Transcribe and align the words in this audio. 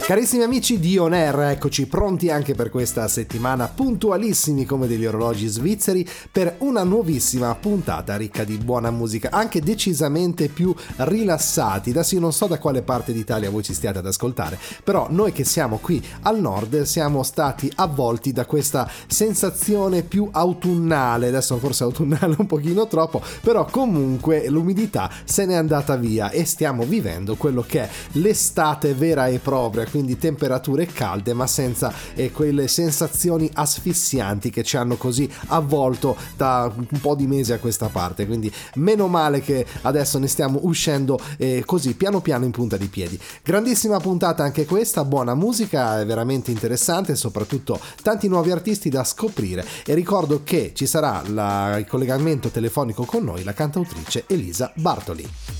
Carissimi 0.00 0.42
amici 0.42 0.78
di 0.78 0.96
On 0.96 1.12
Air, 1.12 1.38
eccoci 1.50 1.86
pronti 1.86 2.30
anche 2.30 2.54
per 2.54 2.70
questa 2.70 3.06
settimana, 3.08 3.68
puntualissimi 3.68 4.64
come 4.64 4.86
degli 4.86 5.04
orologi 5.04 5.46
svizzeri, 5.46 6.08
per 6.32 6.56
una 6.60 6.82
nuovissima 6.82 7.54
puntata 7.54 8.16
ricca 8.16 8.44
di 8.44 8.56
buona 8.56 8.90
musica, 8.90 9.28
anche 9.30 9.60
decisamente 9.60 10.48
più 10.48 10.74
rilassati. 10.96 11.90
Adesso 11.90 12.14
io 12.14 12.20
non 12.20 12.32
so 12.32 12.46
da 12.46 12.58
quale 12.58 12.80
parte 12.80 13.12
d'Italia 13.12 13.50
voi 13.50 13.62
ci 13.62 13.74
stiate 13.74 13.98
ad 13.98 14.06
ascoltare, 14.06 14.58
però 14.82 15.08
noi 15.10 15.32
che 15.32 15.44
siamo 15.44 15.76
qui 15.76 16.02
al 16.22 16.40
nord 16.40 16.82
siamo 16.82 17.22
stati 17.22 17.70
avvolti 17.74 18.32
da 18.32 18.46
questa 18.46 18.90
sensazione 19.06 20.02
più 20.02 20.28
autunnale, 20.30 21.28
adesso 21.28 21.58
forse 21.58 21.84
autunnale 21.84 22.34
un 22.38 22.46
pochino 22.46 22.86
troppo, 22.86 23.20
però 23.42 23.66
comunque 23.66 24.48
l'umidità 24.48 25.10
se 25.24 25.44
n'è 25.44 25.54
andata 25.54 25.96
via 25.96 26.30
e 26.30 26.46
stiamo 26.46 26.84
vivendo 26.84 27.36
quello 27.36 27.62
che 27.66 27.82
è 27.82 27.90
l'estate 28.12 28.94
vera 28.94 29.26
e 29.26 29.38
propria 29.38 29.86
quindi 29.90 30.18
temperature 30.18 30.86
calde 30.86 31.32
ma 31.32 31.46
senza 31.46 31.92
eh, 32.14 32.30
quelle 32.30 32.68
sensazioni 32.68 33.50
asfissianti 33.52 34.50
che 34.50 34.62
ci 34.62 34.76
hanno 34.76 34.96
così 34.96 35.28
avvolto 35.48 36.16
da 36.36 36.72
un 36.74 37.00
po' 37.00 37.14
di 37.14 37.26
mesi 37.26 37.52
a 37.52 37.58
questa 37.58 37.88
parte, 37.88 38.26
quindi 38.26 38.52
meno 38.74 39.08
male 39.08 39.40
che 39.40 39.66
adesso 39.82 40.18
ne 40.18 40.26
stiamo 40.26 40.60
uscendo 40.62 41.18
eh, 41.36 41.62
così 41.64 41.94
piano 41.94 42.20
piano 42.20 42.44
in 42.44 42.50
punta 42.50 42.76
di 42.76 42.86
piedi. 42.86 43.18
Grandissima 43.42 43.98
puntata 43.98 44.42
anche 44.42 44.64
questa, 44.64 45.04
buona 45.04 45.34
musica, 45.34 46.00
è 46.00 46.06
veramente 46.06 46.50
interessante, 46.50 47.16
soprattutto 47.16 47.80
tanti 48.02 48.28
nuovi 48.28 48.50
artisti 48.50 48.88
da 48.88 49.04
scoprire 49.04 49.64
e 49.84 49.94
ricordo 49.94 50.42
che 50.44 50.72
ci 50.74 50.86
sarà 50.86 51.22
la, 51.26 51.76
il 51.78 51.86
collegamento 51.86 52.48
telefonico 52.48 53.04
con 53.04 53.24
noi 53.24 53.44
la 53.44 53.52
cantautrice 53.52 54.24
Elisa 54.26 54.72
Bartoli. 54.74 55.57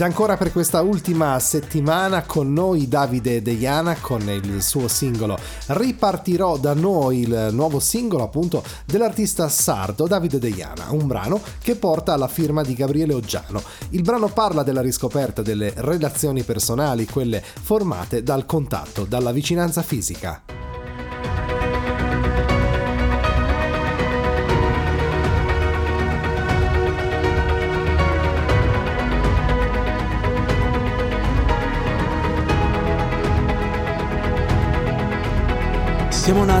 Ed 0.00 0.06
ancora 0.06 0.38
per 0.38 0.50
questa 0.50 0.80
ultima 0.80 1.38
settimana 1.40 2.22
con 2.22 2.54
noi 2.54 2.88
Davide 2.88 3.42
Deiana 3.42 3.98
con 4.00 4.22
il 4.30 4.62
suo 4.62 4.88
singolo 4.88 5.36
Ripartirò 5.66 6.56
da 6.56 6.72
noi, 6.72 7.20
il 7.20 7.50
nuovo 7.52 7.80
singolo 7.80 8.22
appunto 8.22 8.64
dell'artista 8.86 9.46
sardo 9.50 10.06
Davide 10.06 10.38
Deiana, 10.38 10.86
un 10.88 11.06
brano 11.06 11.38
che 11.58 11.76
porta 11.76 12.14
alla 12.14 12.28
firma 12.28 12.62
di 12.62 12.72
Gabriele 12.72 13.12
Oggiano. 13.12 13.62
Il 13.90 14.00
brano 14.00 14.28
parla 14.28 14.62
della 14.62 14.80
riscoperta 14.80 15.42
delle 15.42 15.74
relazioni 15.76 16.44
personali, 16.44 17.04
quelle 17.04 17.44
formate 17.44 18.22
dal 18.22 18.46
contatto, 18.46 19.04
dalla 19.04 19.32
vicinanza 19.32 19.82
fisica. 19.82 20.59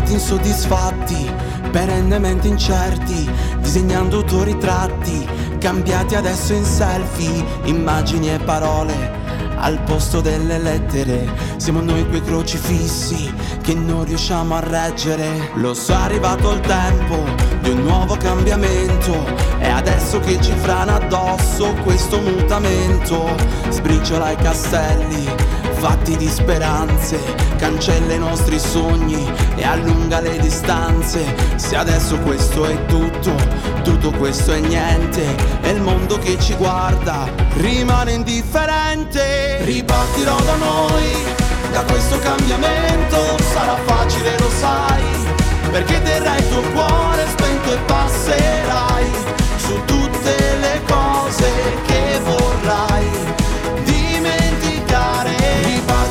Siamo 0.00 0.12
nati 0.12 0.12
insoddisfatti, 0.12 1.30
perennemente 1.70 2.48
incerti, 2.48 3.30
disegnando 3.58 4.16
autoritratti, 4.18 5.28
cambiati 5.58 6.14
adesso 6.14 6.54
in 6.54 6.64
selfie, 6.64 7.44
immagini 7.64 8.32
e 8.32 8.38
parole. 8.38 9.18
Al 9.56 9.78
posto 9.82 10.22
delle 10.22 10.58
lettere, 10.58 11.28
siamo 11.58 11.82
noi 11.82 12.08
quei 12.08 12.22
crocifissi 12.22 13.30
che 13.60 13.74
non 13.74 14.04
riusciamo 14.04 14.54
a 14.54 14.60
reggere. 14.60 15.50
Lo 15.56 15.74
so, 15.74 15.92
è 15.92 15.96
arrivato 15.96 16.50
il 16.52 16.60
tempo 16.60 17.22
di 17.60 17.68
un 17.68 17.82
nuovo 17.82 18.16
cambiamento. 18.16 19.12
È 19.58 19.68
adesso 19.68 20.18
che 20.20 20.40
ci 20.40 20.52
frana 20.52 20.94
addosso 20.94 21.74
questo 21.84 22.20
mutamento. 22.20 23.28
Sbriciola 23.68 24.30
i 24.30 24.36
castelli 24.36 25.59
fatti 25.80 26.14
di 26.18 26.28
speranze, 26.28 27.18
cancella 27.56 28.12
i 28.12 28.18
nostri 28.18 28.58
sogni 28.58 29.32
e 29.56 29.64
allunga 29.64 30.20
le 30.20 30.38
distanze. 30.38 31.24
Se 31.56 31.74
adesso 31.74 32.18
questo 32.18 32.66
è 32.66 32.84
tutto, 32.84 33.34
tutto 33.82 34.10
questo 34.10 34.52
è 34.52 34.60
niente, 34.60 35.24
e 35.62 35.70
il 35.70 35.80
mondo 35.80 36.18
che 36.18 36.38
ci 36.38 36.54
guarda 36.54 37.26
rimane 37.54 38.12
indifferente. 38.12 39.64
Ripartirò 39.64 40.36
da 40.42 40.56
noi, 40.56 41.14
da 41.72 41.82
questo 41.84 42.18
cambiamento, 42.18 43.38
sarà 43.54 43.76
facile 43.86 44.38
lo 44.38 44.50
sai, 44.60 45.02
perché 45.70 46.02
terrai 46.02 46.38
il 46.40 46.48
tuo 46.50 46.60
cuore 46.74 47.26
spento 47.26 47.72
e 47.72 47.78
passerai 47.86 49.10
su 49.56 49.80
tutte 49.86 50.36
le 50.60 50.82
cose 50.86 51.50
che 51.86 52.20
vorrai 52.22 52.89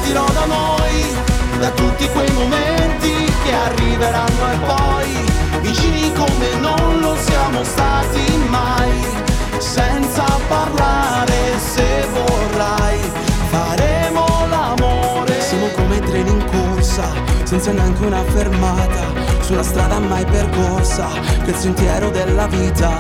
partirò 0.09 0.25
da 0.33 0.45
noi, 0.45 1.15
da 1.59 1.69
tutti 1.71 2.07
quei 2.09 2.31
momenti 2.31 3.31
che 3.44 3.53
arriveranno 3.53 4.51
e 4.51 4.57
poi 4.65 5.61
vicini 5.61 6.11
come 6.13 6.56
non 6.59 7.00
lo 7.00 7.15
siamo 7.15 7.63
stati 7.63 8.38
mai, 8.50 9.06
senza 9.59 10.25
parlare 10.47 11.59
se 11.59 12.07
vorrai, 12.11 13.00
faremo 13.50 14.25
l'amore. 14.50 15.41
Siamo 15.41 15.67
come 15.75 16.00
treni 16.00 16.31
in 16.31 16.45
corsa, 16.45 17.11
senza 17.44 17.71
neanche 17.71 18.06
una 18.06 18.23
fermata, 18.23 19.06
sulla 19.41 19.63
strada 19.63 20.00
mai 20.00 20.25
percorsa, 20.25 21.07
che 21.44 21.51
il 21.51 21.56
sentiero 21.56 22.09
della 22.09 22.47
vita, 22.47 22.91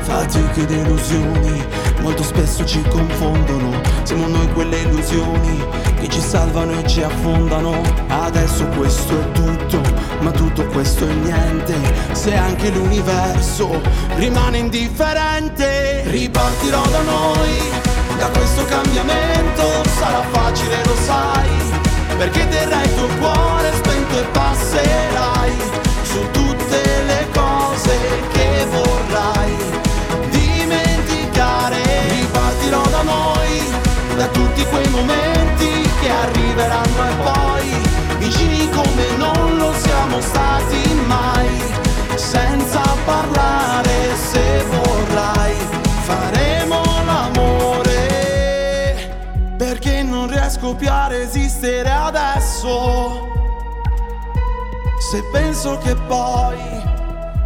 fatiche 0.00 0.62
ed 0.62 0.70
illusioni, 0.70 1.64
molto 2.00 2.22
spesso 2.22 2.64
ci 2.64 2.82
confondono, 2.88 3.80
siamo 4.02 4.26
noi 4.26 4.48
quelle 4.52 4.78
illusioni 4.80 5.64
che 6.00 6.08
ci 6.08 6.20
salvano 6.20 6.78
e 6.78 6.86
ci 6.86 7.02
affondano. 7.02 7.80
Adesso 8.08 8.66
questo 8.76 9.18
è 9.20 9.32
tutto, 9.32 9.80
ma 10.20 10.30
tutto 10.30 10.64
questo 10.66 11.06
è 11.06 11.12
niente. 11.12 11.74
Se 12.12 12.34
anche 12.34 12.70
l'universo 12.70 13.80
rimane 14.16 14.58
indifferente, 14.58 16.02
ripartirò 16.06 16.82
da 16.86 17.02
noi, 17.02 17.70
da 18.18 18.28
questo 18.28 18.64
cambiamento. 18.64 19.62
Sarà 19.98 20.22
facile, 20.30 20.84
lo 20.84 20.94
sai, 21.04 21.48
perché 22.18 22.48
terrai 22.48 22.84
il 22.84 22.94
tuo 22.94 23.08
cuore 23.18 23.72
spento 23.74 24.18
e 24.18 24.24
passerai 24.32 25.52
su 26.02 26.20
tutte 26.30 26.82
le 27.06 27.26
cose 27.32 27.98
che 28.32 28.66
vorrai 28.70 28.95
tutti 34.36 34.64
quei 34.66 34.86
momenti 34.88 35.88
che 36.00 36.10
arriveranno 36.10 37.08
e 37.08 37.14
poi 37.22 37.70
vicini 38.18 38.68
come 38.70 39.16
non 39.16 39.56
lo 39.56 39.72
siamo 39.74 40.20
stati 40.20 40.94
mai, 41.06 41.48
senza 42.16 42.82
parlare 43.06 44.14
se 44.30 44.62
vorrai 44.64 45.54
faremo 46.02 46.82
l'amore, 47.06 47.94
perché 49.56 50.02
non 50.02 50.28
riesco 50.28 50.74
più 50.74 50.90
a 50.90 51.06
resistere 51.06 51.90
adesso, 51.90 53.26
se 55.10 55.22
penso 55.32 55.78
che 55.78 55.94
poi 55.94 56.58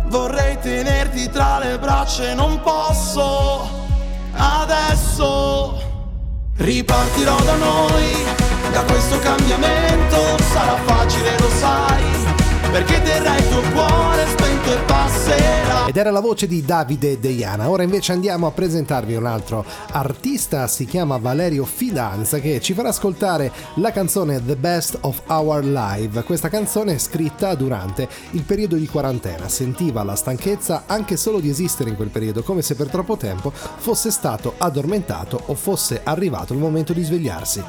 vorrei 0.06 0.58
tenerti 0.58 1.30
tra 1.30 1.60
le 1.60 1.78
braccia 1.78 2.34
non 2.34 2.60
posso 2.62 3.68
adesso. 4.32 5.89
Ripartirò 6.62 7.40
da 7.40 7.56
noi 7.56 8.12
da 8.70 8.84
questo 8.84 9.18
cambiamento 9.18 10.36
sarà 10.52 10.76
facile, 10.84 11.38
lo 11.38 11.48
sai, 11.58 12.02
perché 12.70 13.02
terrai 13.02 13.38
il 13.38 13.48
tuo 13.48 13.62
cuore 13.72 14.26
spento 14.26 14.72
e 14.72 14.78
passerà. 14.86 15.86
Ed 15.86 15.96
era 15.96 16.10
la 16.10 16.20
voce 16.20 16.46
di 16.46 16.64
Davide 16.64 17.18
Deiana. 17.18 17.68
Ora 17.68 17.82
invece 17.82 18.12
andiamo 18.12 18.46
a 18.46 18.52
presentarvi 18.52 19.16
un 19.16 19.26
altro 19.26 19.64
artista, 19.90 20.68
si 20.68 20.84
chiama 20.84 21.16
Valerio 21.16 21.64
Fidanza, 21.64 22.38
che 22.38 22.60
ci 22.60 22.74
farà 22.74 22.90
ascoltare 22.90 23.50
la 23.74 23.90
canzone 23.90 24.44
The 24.44 24.56
Best 24.56 24.98
of 25.00 25.22
Our 25.26 25.64
Live. 25.64 26.22
Questa 26.22 26.48
canzone 26.48 26.94
è 26.94 26.98
scritta 26.98 27.54
durante 27.54 28.08
il 28.32 28.42
periodo 28.42 28.76
di 28.76 28.86
quarantena, 28.86 29.48
sentiva 29.48 30.04
la 30.04 30.14
stanchezza 30.14 30.84
anche 30.86 31.16
solo 31.16 31.40
di 31.40 31.50
esistere 31.50 31.90
in 31.90 31.96
quel 31.96 32.10
periodo, 32.10 32.42
come 32.42 32.62
se 32.62 32.76
per 32.76 32.88
troppo 32.88 33.16
tempo 33.16 33.50
fosse 33.52 34.10
stato 34.10 34.54
addormentato 34.58 35.42
o 35.46 35.54
fosse 35.54 36.02
arrivato 36.04 36.52
il 36.52 36.60
momento 36.60 36.92
di 36.92 37.02
svegliarsi. 37.02 37.64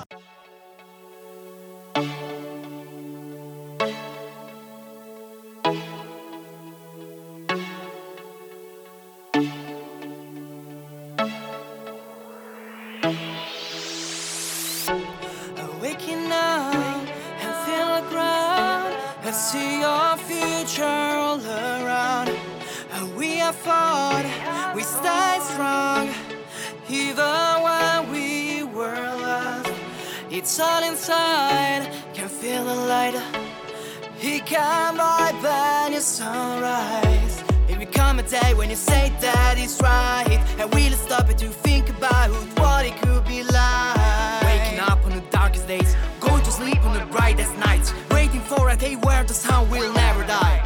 sunrise. 36.21 37.43
It 37.67 37.77
will 37.79 37.93
come 37.99 38.19
a 38.19 38.23
day 38.23 38.53
when 38.53 38.69
you 38.69 38.75
say 38.75 39.11
that 39.21 39.55
it's 39.57 39.81
right. 39.81 40.39
I 40.63 40.65
will 40.65 40.95
stop 41.05 41.29
it 41.31 41.37
to 41.39 41.49
think 41.65 41.89
about 41.89 42.29
what 42.59 42.85
it 42.85 42.95
could 43.01 43.23
be 43.25 43.41
like. 43.41 44.43
Waking 44.49 44.79
up 44.91 44.99
on 45.07 45.13
the 45.19 45.25
darkest 45.37 45.65
days, 45.67 45.95
going 46.19 46.43
to 46.43 46.51
sleep 46.51 46.79
on 46.85 46.93
the 46.99 47.07
brightest 47.15 47.53
nights. 47.57 47.89
Waiting 48.11 48.43
for 48.51 48.69
a 48.69 48.77
day 48.77 48.95
where 49.05 49.23
the 49.23 49.33
sun 49.33 49.61
will 49.71 49.91
never 49.93 50.23
die. 50.39 50.59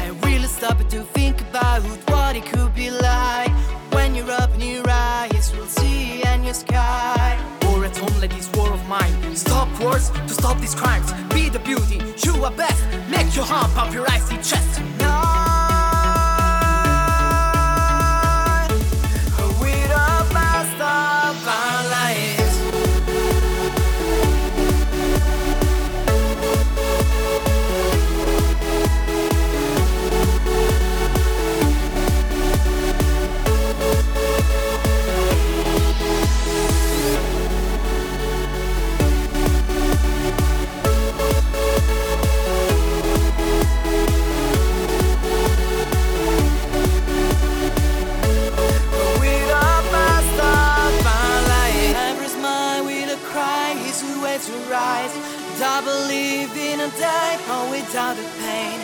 And 0.00 0.10
we'll 0.22 0.48
stop 0.58 0.80
it 0.80 0.88
to 0.94 1.02
think 1.18 1.36
about 1.48 1.82
what 2.10 2.34
it 2.34 2.46
could 2.52 2.74
be 2.74 2.88
like. 2.90 3.52
When 3.94 4.14
you're 4.14 4.34
up 4.42 4.52
in 4.54 4.62
your 4.76 4.88
eyes, 4.88 5.52
you'll 5.52 5.74
see 5.80 6.22
a 6.22 6.38
new 6.38 6.54
sky. 6.54 7.36
Or 7.68 7.84
at 7.84 7.96
home, 7.98 8.18
this 8.20 8.50
war 8.56 8.70
of 8.72 8.82
mine. 8.88 9.14
Stop 9.36 9.68
wars 9.80 10.08
to 10.28 10.32
stop 10.40 10.56
these 10.58 10.74
crimes. 10.74 11.08
Be 11.34 11.50
the 11.50 11.62
beauty 11.70 11.98
are 12.44 12.50
best. 12.50 12.84
Make 13.08 13.34
your 13.34 13.44
heart 13.44 13.72
pump 13.74 13.94
your 13.94 14.06
icy 14.10 14.36
chest. 14.36 14.83
way 54.34 54.44
to 54.44 54.52
rise. 54.70 55.14
And 55.54 55.62
I 55.62 55.80
believe 55.80 56.50
in 56.56 56.80
a 56.80 56.90
day 56.98 57.38
gone 57.46 57.70
without 57.70 58.16
the 58.16 58.26
pain. 58.42 58.78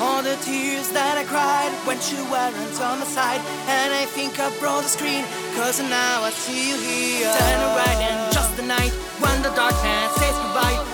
All 0.00 0.22
the 0.22 0.36
tears 0.42 0.88
that 0.90 1.18
I 1.18 1.24
cried 1.24 1.70
when 1.86 1.98
you 2.10 2.18
weren't 2.30 2.80
on 2.80 2.98
my 2.98 3.06
side. 3.06 3.40
And 3.68 3.92
I 3.92 4.06
think 4.06 4.40
I 4.40 4.50
broke 4.58 4.82
the 4.82 4.88
screen, 4.88 5.24
cause 5.54 5.80
now 5.80 6.22
I 6.22 6.30
see 6.30 6.70
you 6.70 6.76
here. 6.76 7.30
Turn 7.30 7.60
around 7.60 8.00
and 8.02 8.32
just 8.32 8.56
the 8.56 8.62
night 8.62 8.92
when 9.20 9.42
the 9.42 9.50
darkness 9.50 10.14
says 10.16 10.36
goodbye. 10.42 10.93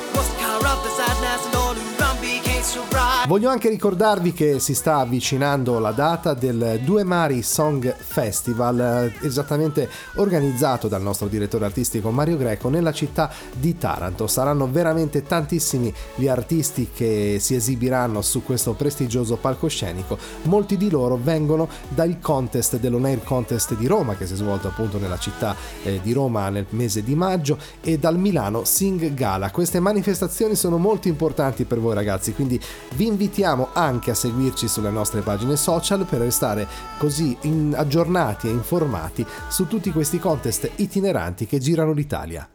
Voglio 3.26 3.50
anche 3.50 3.68
ricordarvi 3.68 4.32
che 4.32 4.58
si 4.60 4.74
sta 4.74 4.96
avvicinando 4.96 5.78
la 5.78 5.92
data 5.92 6.32
del 6.32 6.80
Due 6.82 7.04
Mari 7.04 7.42
Song 7.42 7.94
Festival, 7.94 8.80
eh, 8.80 9.26
esattamente 9.26 9.88
organizzato 10.14 10.88
dal 10.88 11.02
nostro 11.02 11.28
direttore 11.28 11.66
artistico 11.66 12.10
Mario 12.10 12.38
Greco 12.38 12.70
nella 12.70 12.92
città 12.92 13.30
di 13.52 13.76
Taranto. 13.76 14.26
Saranno 14.26 14.68
veramente 14.70 15.22
tantissimi 15.22 15.92
gli 16.16 16.28
artisti 16.28 16.88
che 16.92 17.36
si 17.40 17.54
esibiranno 17.54 18.22
su 18.22 18.42
questo 18.42 18.72
prestigioso 18.72 19.36
palcoscenico. 19.36 20.18
Molti 20.44 20.78
di 20.78 20.90
loro 20.90 21.18
vengono 21.22 21.68
dal 21.88 22.18
contest 22.20 22.78
dell'On 22.78 23.04
Air 23.04 23.22
Contest 23.22 23.76
di 23.76 23.86
Roma 23.86 24.16
che 24.16 24.26
si 24.26 24.32
è 24.32 24.36
svolto 24.36 24.68
appunto 24.68 24.98
nella 24.98 25.18
città 25.18 25.54
eh, 25.84 26.00
di 26.02 26.12
Roma 26.12 26.48
nel 26.48 26.66
mese 26.70 27.04
di 27.04 27.14
maggio 27.14 27.58
e 27.82 27.98
dal 27.98 28.18
Milano 28.18 28.64
Sing 28.64 29.12
Gala. 29.12 29.50
Queste 29.50 29.78
manifestazioni 29.78 30.56
sono 30.56 30.78
molto 30.78 31.06
importanti 31.06 31.64
per 31.64 31.78
voi 31.78 31.94
ragazzi, 31.94 32.32
quindi 32.32 32.58
vi 32.94 33.08
invitiamo 33.10 33.68
anche 33.72 34.10
a 34.10 34.14
seguirci 34.14 34.68
sulle 34.68 34.90
nostre 34.90 35.20
pagine 35.20 35.56
social 35.56 36.04
per 36.06 36.20
restare 36.20 36.66
così 36.98 37.36
in- 37.42 37.74
aggiornati 37.76 38.48
e 38.48 38.50
informati 38.50 39.26
su 39.48 39.66
tutti 39.66 39.90
questi 39.92 40.18
contest 40.18 40.70
itineranti 40.76 41.46
che 41.46 41.58
girano 41.58 41.92
l'Italia. 41.92 42.48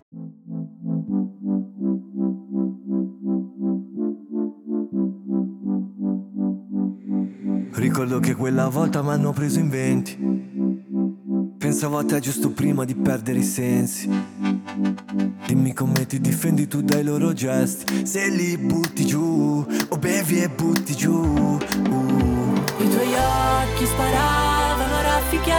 Ricordo 7.74 8.20
che 8.20 8.36
quella 8.36 8.70
volta 8.70 9.04
mi 9.04 9.10
hanno 9.10 9.32
preso 9.32 9.60
in 9.60 9.70
venti. 9.70 10.18
Pensavo 11.58 11.98
a 11.98 12.06
te 12.06 12.20
giusto 12.20 12.52
prima 12.52 12.86
di 12.86 12.96
perdere 12.96 13.40
i 13.40 13.44
sensi. 13.44 14.10
Dimmi 15.56 15.72
come 15.72 16.06
ti 16.06 16.20
difendi 16.20 16.68
tu 16.68 16.82
dai 16.82 17.02
loro 17.02 17.32
gesti. 17.32 18.06
Se 18.06 18.28
li 18.28 18.58
butti 18.58 19.06
giù, 19.06 19.66
o 19.88 19.98
bevi 19.98 20.42
e 20.42 20.50
butti 20.50 20.94
giù. 20.94 21.14
Uh. 21.14 22.54
I 22.78 22.90
tuoi 22.90 23.14
occhi 23.16 23.86
sparavano 23.86 24.96
a 24.96 25.02
raffica. 25.02 25.58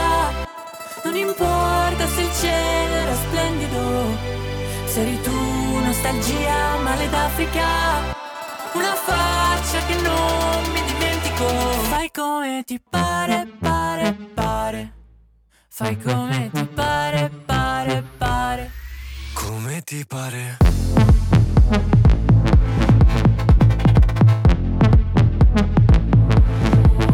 Non 1.03 1.17
importa 1.17 2.07
se 2.15 2.21
il 2.21 2.31
cielo 2.35 2.95
era 2.95 3.15
splendido. 3.15 3.81
Se 4.85 5.01
eri 5.01 5.19
tu, 5.23 5.33
nostalgia, 5.83 6.77
male 6.83 7.09
d'Africa. 7.09 7.69
Una 8.75 8.95
faccia 8.95 9.79
che 9.87 9.95
non 10.03 10.73
mi 10.75 10.83
dimentico. 10.93 11.47
Fai 11.89 12.11
come 12.13 12.63
ti 12.67 12.79
pare, 12.87 13.49
pare, 13.59 14.15
pare. 14.35 14.93
Fai 15.69 15.99
come 15.99 16.51
ti 16.53 16.65
pare, 16.67 17.31
pare, 17.31 17.46
ti 19.89 20.05
pare? 20.05 20.57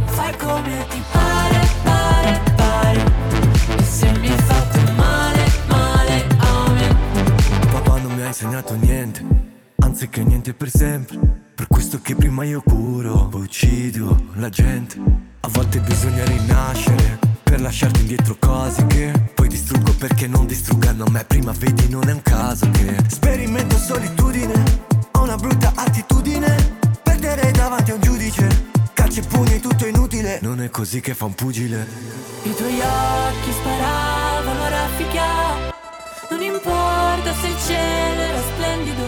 Fai 0.06 0.36
come 0.38 0.86
ti 0.88 1.02
pare, 1.12 1.68
pare, 1.82 2.40
pare. 2.56 3.04
E 3.76 3.82
se 3.82 4.10
mi 4.12 4.26
hai 4.26 4.38
fatto 4.38 4.92
male, 4.94 5.44
male 5.68 6.26
a 6.38 6.70
me. 6.70 6.96
Papà 7.72 7.98
non 7.98 8.14
mi 8.14 8.22
ha 8.22 8.28
insegnato 8.28 8.74
niente, 8.76 9.22
anzi 9.80 10.08
che 10.08 10.24
niente 10.24 10.54
per 10.54 10.70
sempre. 10.70 11.18
Per 11.54 11.66
questo 11.66 12.00
che 12.00 12.14
prima 12.14 12.42
io 12.44 12.62
curo, 12.62 13.28
poi 13.28 13.42
uccido 13.42 14.28
la 14.36 14.48
gente. 14.48 14.96
A 15.40 15.48
volte 15.48 15.78
bisogna 15.80 16.24
rinascere 16.24 17.18
per 17.42 17.60
lasciarti 17.60 18.00
indietro 18.00 18.34
cose 18.38 18.86
che 18.86 19.12
poi 19.34 19.41
distruggo 19.52 19.92
perché 19.92 20.26
non 20.26 20.46
distruggano 20.46 21.04
me. 21.10 21.24
Prima 21.24 21.52
vedi 21.52 21.88
non 21.88 22.08
è 22.08 22.12
un 22.12 22.22
caso 22.22 22.70
che 22.70 22.96
sperimento 23.08 23.76
solitudine, 23.76 24.54
ho 25.12 25.22
una 25.22 25.36
brutta 25.36 25.72
attitudine. 25.74 26.80
Perdere 27.02 27.50
davanti 27.52 27.90
a 27.90 27.94
un 27.94 28.00
giudice, 28.00 28.70
calci 28.94 29.20
e 29.20 29.22
pugni 29.22 29.60
tutto 29.60 29.86
inutile. 29.86 30.38
Non 30.40 30.62
è 30.62 30.70
così 30.70 31.00
che 31.00 31.14
fa 31.14 31.26
un 31.26 31.34
pugile. 31.34 31.86
I 32.44 32.54
tuoi 32.54 32.80
occhi 32.80 33.52
sparavano 33.52 34.62
a 34.62 34.68
raffica. 34.68 35.24
Non 36.30 36.42
importa 36.42 37.34
se 37.40 37.46
il 37.46 37.56
cielo 37.66 38.20
era 38.20 38.40
splendido. 38.54 39.04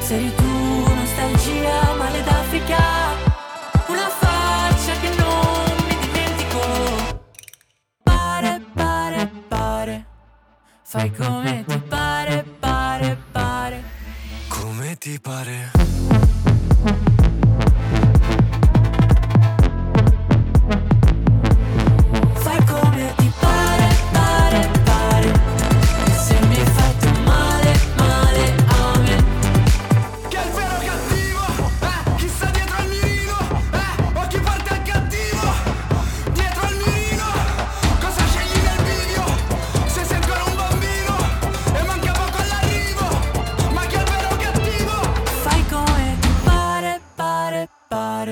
Se 0.00 0.14
eri 0.16 0.34
tu, 0.34 0.94
nostalgia, 0.94 1.94
male 1.96 2.22
d'Africa. 2.22 3.29
Fai 10.92 11.08
come 11.12 11.64
ti 11.64 11.78
pare, 11.86 12.44
pare, 12.58 13.16
pare. 13.30 13.82
Come 14.48 14.96
ti 14.98 15.20
pare? 15.20 15.70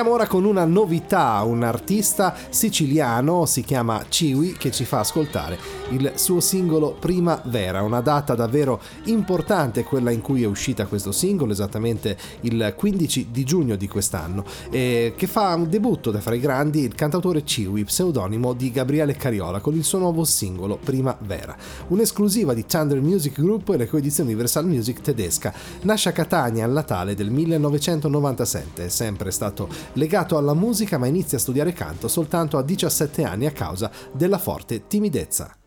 Andiamo 0.00 0.18
ora 0.18 0.30
con 0.30 0.46
una 0.46 0.64
novità, 0.64 1.42
un 1.42 1.62
artista 1.62 2.34
siciliano, 2.48 3.44
si 3.44 3.62
chiama 3.62 4.02
Ciwi, 4.08 4.54
che 4.54 4.70
ci 4.70 4.86
fa 4.86 5.00
ascoltare 5.00 5.79
il 5.90 6.12
suo 6.14 6.40
singolo 6.40 6.96
Primavera, 6.98 7.82
una 7.82 8.00
data 8.00 8.34
davvero 8.34 8.80
importante, 9.04 9.84
quella 9.84 10.10
in 10.10 10.20
cui 10.20 10.42
è 10.42 10.46
uscita 10.46 10.86
questo 10.86 11.12
singolo, 11.12 11.52
esattamente 11.52 12.16
il 12.42 12.74
15 12.76 13.28
di 13.30 13.44
giugno 13.44 13.76
di 13.76 13.88
quest'anno, 13.88 14.44
e 14.70 15.14
che 15.16 15.26
fa 15.26 15.54
un 15.54 15.68
debutto 15.68 16.10
da 16.10 16.20
fra 16.20 16.34
i 16.34 16.40
grandi 16.40 16.80
il 16.80 16.94
cantautore 16.94 17.44
Ciwi, 17.44 17.84
pseudonimo 17.84 18.52
di 18.52 18.70
Gabriele 18.70 19.16
Cariola, 19.16 19.60
con 19.60 19.74
il 19.74 19.84
suo 19.84 19.98
nuovo 19.98 20.24
singolo 20.24 20.78
Primavera, 20.82 21.56
un'esclusiva 21.88 22.54
di 22.54 22.66
Thunder 22.66 23.00
Music 23.00 23.40
Group 23.40 23.70
e 23.70 23.76
le 23.76 23.88
coedizioni 23.88 24.30
Universal 24.30 24.66
Music 24.66 25.00
tedesca. 25.00 25.52
Nasce 25.82 26.08
a 26.08 26.12
Catania 26.12 26.64
al 26.64 26.72
Natale 26.72 27.14
del 27.14 27.30
1997, 27.30 28.84
è 28.84 28.88
sempre 28.88 29.30
stato 29.30 29.68
legato 29.94 30.36
alla 30.36 30.54
musica 30.54 30.98
ma 30.98 31.06
inizia 31.06 31.38
a 31.38 31.40
studiare 31.40 31.72
canto 31.72 32.08
soltanto 32.08 32.58
a 32.58 32.62
17 32.62 33.24
anni 33.24 33.46
a 33.46 33.52
causa 33.52 33.90
della 34.12 34.38
forte 34.38 34.86
timidezza. 34.86 35.59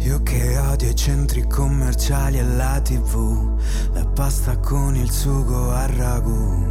Io 0.00 0.22
che 0.22 0.56
odio 0.58 0.88
i 0.88 0.94
centri 0.94 1.46
commerciali 1.46 2.38
e 2.38 2.44
la 2.44 2.80
tv, 2.80 3.58
la 3.92 4.06
pasta 4.06 4.56
con 4.58 4.94
il 4.94 5.10
sugo 5.10 5.72
a 5.72 5.86
ragù. 5.86 6.66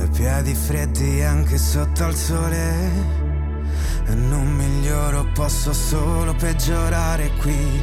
E 0.00 0.08
piedi 0.08 0.52
freddi 0.52 1.22
anche 1.22 1.56
sotto 1.56 2.04
al 2.04 2.14
sole. 2.14 2.90
E 4.06 4.14
non 4.14 4.52
miglioro, 4.52 5.26
posso 5.32 5.72
solo 5.72 6.34
peggiorare 6.34 7.30
qui. 7.40 7.82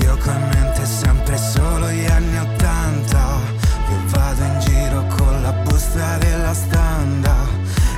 Io 0.00 0.16
con 0.18 0.48
mente 0.52 0.84
sempre 0.84 1.38
solo 1.38 1.90
gli 1.90 2.06
anni 2.06 2.38
Ottanta. 2.38 3.38
Che 3.60 3.94
vado 4.08 4.42
in 4.42 4.60
giro 4.60 5.06
con 5.16 5.42
la 5.42 5.52
busta 5.52 6.18
della 6.18 6.54
standa. 6.54 7.34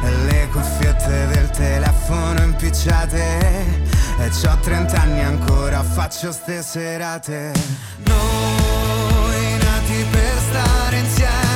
E 0.05 0.11
le 0.27 0.49
cuffiette 0.53 1.27
del 1.29 1.51
telefono 1.51 2.43
impicciate. 2.43 3.90
E 4.23 4.29
c'ho 4.29 4.55
30 4.61 5.01
anni 5.01 5.21
ancora, 5.23 5.83
faccio 5.83 6.31
ste 6.31 6.63
serate. 6.63 7.53
Noi 8.05 9.59
nati 9.59 10.05
per 10.11 10.39
stare 10.49 10.99
insieme. 10.99 11.51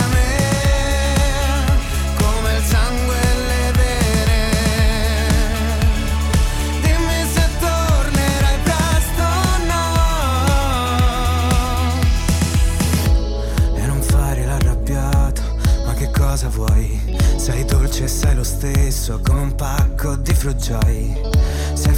cosa 16.35 16.49
vuoi? 16.49 17.01
Sei 17.37 17.65
dolce 17.65 18.05
e 18.05 18.09
sei 18.09 18.35
lo 18.35 18.43
stesso 18.43 19.21
come 19.23 19.41
un 19.41 19.55
pacco 19.55 20.17
di 20.17 20.35
frugioi. 20.35 21.15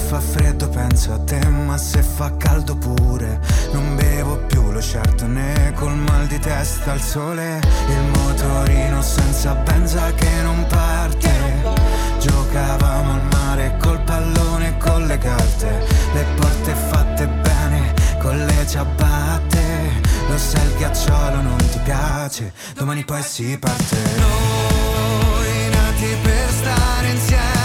Fa 0.06 0.20
freddo 0.20 0.68
penso 0.68 1.12
a 1.12 1.18
te, 1.18 1.44
ma 1.48 1.76
se 1.76 2.00
fa 2.00 2.36
caldo 2.36 2.76
pure. 2.76 3.40
Non 3.72 3.96
bevo 3.96 4.36
più 4.46 4.70
lo 4.70 4.80
certo 4.80 5.26
né 5.26 5.72
col 5.74 5.96
mal 5.96 6.28
di 6.28 6.38
testa 6.38 6.92
al 6.92 7.00
sole. 7.00 7.60
Il 7.88 8.20
motorino 8.20 9.02
senza 9.02 9.54
benza 9.54 10.12
che 10.14 10.42
non 10.42 10.64
parte. 10.68 11.30
Giocavamo 12.20 13.12
al 13.14 13.22
mare 13.32 13.76
col 13.82 14.00
pallone 14.02 14.68
e 14.68 14.76
con 14.78 15.06
le 15.06 15.18
carte. 15.18 15.86
Le 16.12 16.24
porte 16.36 16.72
fatte 16.72 17.26
bene 17.26 17.94
con 18.20 18.36
le 18.44 18.66
ciabatte 18.66 20.04
lo 20.28 20.38
sai 20.38 20.66
il 20.66 20.74
ghiacciolo 20.76 21.42
non 21.42 21.56
ti 21.70 21.78
piace 21.84 22.52
Domani 22.74 23.04
poi 23.04 23.22
si 23.22 23.56
parte 23.56 23.96
Noi 24.16 25.68
nati 25.70 26.16
per 26.22 26.50
stare 26.50 27.08
insieme 27.10 27.55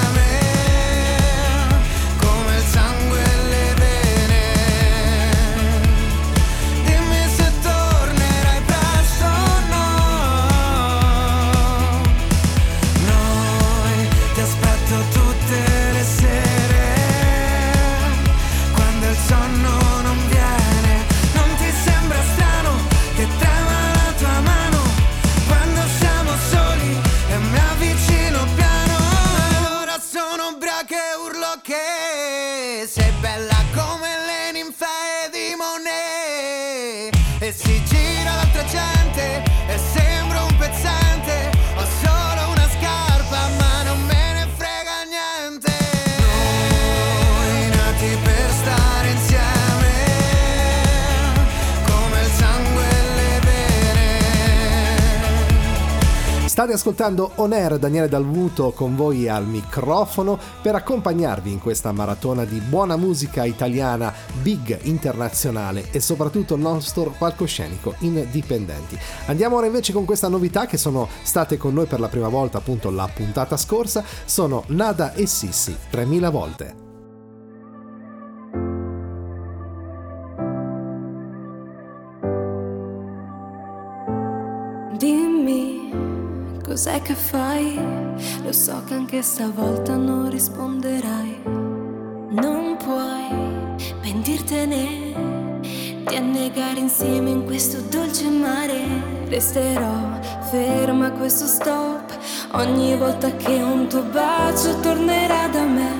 State 56.72 56.74
ascoltando 56.74 57.32
On 57.36 57.52
Air 57.54 57.78
Daniele 57.78 58.08
Dalvuto 58.08 58.72
con 58.72 58.96
voi 58.96 59.28
al 59.28 59.46
microfono 59.46 60.40
per 60.62 60.76
accompagnarvi 60.76 61.52
in 61.52 61.60
questa 61.60 61.92
maratona 61.92 62.46
di 62.46 62.60
buona 62.60 62.96
musica 62.96 63.44
italiana, 63.44 64.14
big 64.42 64.80
internazionale 64.84 65.90
e 65.92 66.00
soprattutto 66.00 66.56
nostro 66.56 67.14
palcoscenico 67.18 67.96
indipendenti. 68.00 68.98
Andiamo 69.26 69.58
ora 69.58 69.66
invece 69.66 69.92
con 69.92 70.06
questa 70.06 70.28
novità 70.28 70.66
che 70.66 70.78
sono 70.78 71.08
state 71.24 71.58
con 71.58 71.74
noi 71.74 71.86
per 71.86 72.00
la 72.00 72.08
prima 72.08 72.30
volta 72.30 72.60
appunto 72.60 72.90
la 72.90 73.10
puntata 73.14 73.58
scorsa, 73.58 74.04
sono 74.26 74.64
Nada 74.68 75.14
e 75.14 75.26
Sissi 75.26 75.76
3000 75.90 76.30
volte. 76.30 76.76
Dimmi 84.98 85.81
cos'è 86.72 87.02
che 87.02 87.16
fai, 87.16 87.78
lo 88.46 88.54
so 88.54 88.82
che 88.86 88.94
anche 88.94 89.22
stavolta 89.22 89.98
non 89.98 90.30
risponderai. 90.30 91.42
Non 92.30 92.78
puoi 92.78 93.76
pentirtene 94.00 95.60
di 96.08 96.16
annegare 96.16 96.80
insieme 96.80 97.30
in 97.30 97.44
questo 97.44 97.82
dolce 97.90 98.30
mare. 98.30 98.86
Resterò 99.28 100.18
ferma 100.50 101.08
a 101.08 101.12
questo 101.12 101.46
stop 101.46 102.18
ogni 102.54 102.96
volta 102.96 103.36
che 103.36 103.62
un 103.62 103.90
tuo 103.90 104.04
bacio 104.04 104.80
tornerà 104.80 105.50
da 105.50 105.64
me. 105.64 105.92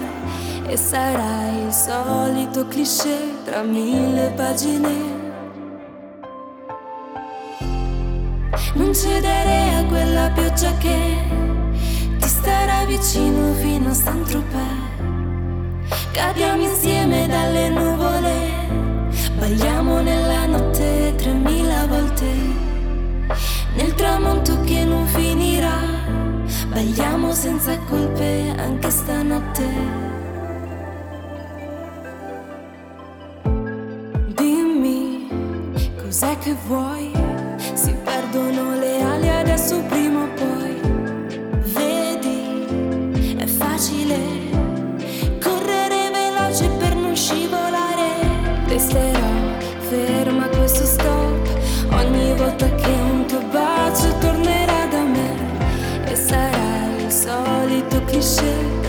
E 0.68 0.78
sarai 0.78 1.66
il 1.66 1.74
solito 1.74 2.66
cliché 2.68 3.44
tra 3.44 3.62
mille 3.62 4.32
pagine. 4.38 5.21
Non 8.92 9.00
cedere 9.00 9.76
a 9.76 9.86
quella 9.86 10.30
pioggia 10.32 10.76
che 10.78 11.16
ti 12.20 12.28
starà 12.28 12.84
vicino 12.84 13.54
fino 13.54 13.92
a 13.92 13.94
Saint-Tropez. 13.94 14.60
Cadiamo 16.12 16.62
insieme 16.64 17.26
dalle 17.26 17.70
nuvole, 17.70 18.52
balliamo 19.38 20.02
nella 20.02 20.46
notte 20.46 21.14
tremila 21.16 21.86
volte. 21.88 22.26
Nel 23.78 23.94
tramonto 23.94 24.60
che 24.66 24.84
non 24.84 25.06
finirà, 25.06 25.80
balliamo 26.68 27.32
senza 27.32 27.78
colpe 27.88 28.54
anche 28.58 28.90
stanotte. 28.90 29.68
Dimmi 34.36 35.30
cos'è 35.96 36.38
che 36.40 36.54
vuoi, 36.68 37.21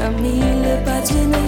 tra 0.03 0.11
mille 0.11 0.81
pagine. 0.85 1.41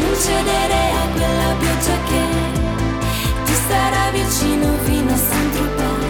Non 0.00 0.14
cedere 0.24 0.80
a 1.00 1.04
quella 1.14 1.50
pioggia 1.58 1.96
che 2.08 2.22
ti 3.44 3.54
starà 3.64 4.10
vicino 4.12 4.66
fino 4.84 5.10
a 5.12 5.16
Saint-Tropez. 5.16 6.04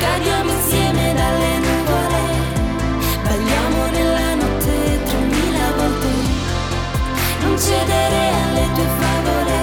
Cadiamo 0.00 0.50
insieme 0.52 1.14
dalle 1.14 1.52
nuvole, 1.66 2.22
balliamo 3.24 3.80
nella 3.96 4.34
notte 4.34 5.02
tremila 5.04 5.66
volte. 5.78 6.12
Non 7.42 7.58
cedere 7.58 8.22
alle 8.42 8.66
tue 8.74 8.88
favole, 9.00 9.58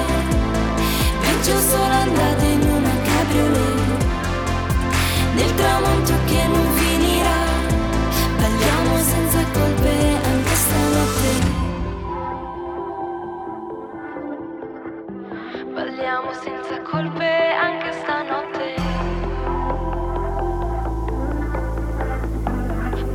peggio 1.21 1.59
solo 1.59 1.93
andate. 1.93 2.46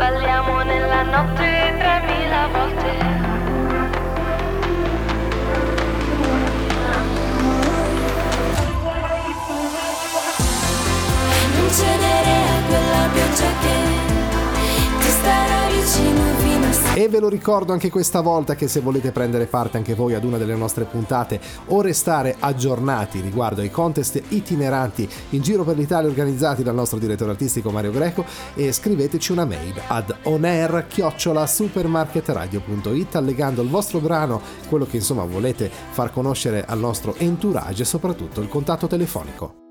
Balliamo 0.02 0.62
nella 0.64 1.02
notte 1.02 1.74
3000 1.78 2.48
volte. 2.48 2.90
non 11.54 11.70
cedere 11.70 12.34
a 12.48 12.62
quella 12.66 13.08
pioggia 13.12 13.50
che 13.60 13.76
ti 14.98 15.08
starà 15.08 15.68
vicino. 15.68 16.31
E 16.94 17.08
ve 17.08 17.20
lo 17.20 17.30
ricordo 17.30 17.72
anche 17.72 17.88
questa 17.88 18.20
volta 18.20 18.54
che 18.54 18.68
se 18.68 18.80
volete 18.80 19.12
prendere 19.12 19.46
parte 19.46 19.78
anche 19.78 19.94
voi 19.94 20.12
ad 20.12 20.24
una 20.24 20.36
delle 20.36 20.54
nostre 20.54 20.84
puntate 20.84 21.40
o 21.68 21.80
restare 21.80 22.36
aggiornati 22.38 23.22
riguardo 23.22 23.62
ai 23.62 23.70
contest 23.70 24.22
itineranti 24.28 25.08
in 25.30 25.40
giro 25.40 25.64
per 25.64 25.78
l'Italia 25.78 26.10
organizzati 26.10 26.62
dal 26.62 26.74
nostro 26.74 26.98
direttore 26.98 27.30
artistico 27.30 27.70
Mario 27.70 27.92
Greco, 27.92 28.26
scriveteci 28.70 29.32
una 29.32 29.46
mail 29.46 29.80
ad 29.86 30.14
onair-supermarketradio.it 30.24 33.16
allegando 33.16 33.62
il 33.62 33.70
vostro 33.70 33.98
brano, 33.98 34.42
quello 34.68 34.84
che 34.84 34.98
insomma 34.98 35.24
volete 35.24 35.70
far 35.92 36.12
conoscere 36.12 36.66
al 36.66 36.78
nostro 36.78 37.14
entourage 37.16 37.84
e 37.84 37.86
soprattutto 37.86 38.42
il 38.42 38.48
contatto 38.48 38.86
telefonico. 38.86 39.61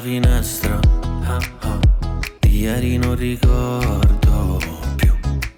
finestra. 0.00 0.78
Ah, 1.24 1.38
ah. 1.60 1.78
Di 2.40 2.60
ieri 2.60 2.96
non 2.96 3.14
ricordo 3.14 4.58
più. 4.96 5.12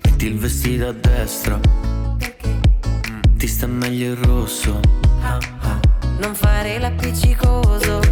Metti 0.05 0.27
il 0.27 0.39
vestito 0.39 0.89
a 0.89 0.93
destra. 0.93 1.59
Mm. 1.59 3.37
Ti 3.37 3.47
sta 3.47 3.67
meglio 3.67 4.13
il 4.13 4.17
rosso. 4.17 4.81
Ah, 5.21 5.39
ah. 5.61 5.81
non 6.19 6.35
fare 6.35 6.79
l'appiccicoso. 6.79 8.06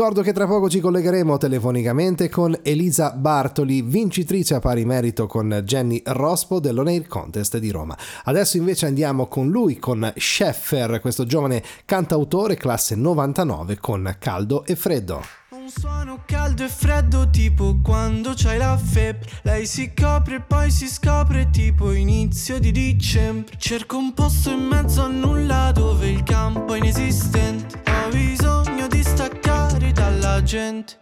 Ricordo 0.00 0.22
che 0.22 0.32
tra 0.32 0.46
poco 0.46 0.70
ci 0.70 0.80
collegheremo 0.80 1.36
telefonicamente 1.36 2.30
con 2.30 2.58
Elisa 2.62 3.10
Bartoli, 3.10 3.82
vincitrice 3.82 4.54
a 4.54 4.58
pari 4.58 4.86
merito 4.86 5.26
con 5.26 5.60
Jenny 5.62 6.00
Rospo 6.02 6.58
dell'On 6.58 6.88
Air 6.88 7.06
Contest 7.06 7.58
di 7.58 7.70
Roma. 7.70 7.94
Adesso 8.24 8.56
invece 8.56 8.86
andiamo 8.86 9.26
con 9.26 9.50
lui, 9.50 9.78
con 9.78 10.10
Sheffer, 10.16 11.00
questo 11.02 11.26
giovane 11.26 11.62
cantautore 11.84 12.56
classe 12.56 12.94
99 12.94 13.78
con 13.78 14.16
Caldo 14.18 14.64
e 14.64 14.74
Freddo. 14.74 15.20
Un 15.50 15.68
suono 15.68 16.22
caldo 16.24 16.64
e 16.64 16.68
freddo 16.68 17.28
tipo 17.28 17.80
quando 17.82 18.32
c'hai 18.36 18.56
la 18.56 18.78
febbre 18.78 19.28
Lei 19.42 19.66
si 19.66 19.92
copre 19.92 20.36
e 20.36 20.40
poi 20.40 20.70
si 20.70 20.86
scopre 20.86 21.50
tipo 21.50 21.90
inizio 21.92 22.60
di 22.60 22.70
dicembre 22.70 23.56
Cerco 23.58 23.98
un 23.98 24.14
posto 24.14 24.50
in 24.50 24.60
mezzo 24.60 25.02
a 25.02 25.08
nulla 25.08 25.72
dove 25.72 26.08
il 26.08 26.22
campo 26.22 26.74
è 26.74 26.78
inesistente 26.78 27.82
Ho 27.84 28.08
bisogno 28.10 28.59
staccare 29.90 29.92
dalla 29.92 30.42
gente. 30.42 30.98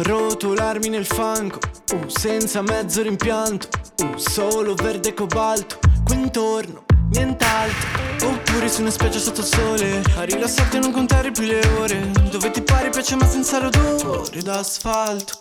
Rotolarmi 0.00 0.88
nel 0.88 1.04
fango, 1.04 1.58
uh, 1.92 2.08
senza 2.08 2.62
mezzo 2.62 3.02
rimpianto, 3.02 3.68
uh, 4.02 4.16
solo 4.16 4.74
verde 4.74 5.12
cobalto, 5.12 5.78
qui 6.04 6.16
intorno 6.16 6.87
nient'altro. 7.10 8.28
Oppure 8.28 8.68
su 8.68 8.80
una 8.80 8.90
spiaggia 8.90 9.18
sotto 9.18 9.42
sole, 9.42 10.02
a 10.16 10.22
rilassarti 10.22 10.76
e 10.76 10.80
non 10.80 10.92
contare 10.92 11.30
più 11.30 11.44
le 11.44 11.60
ore, 11.78 12.10
dove 12.30 12.50
ti 12.50 12.62
pare 12.62 12.90
piace 12.90 13.16
ma 13.16 13.26
senza 13.26 13.60
l'odore 13.60 14.42
d'asfalto. 14.42 15.38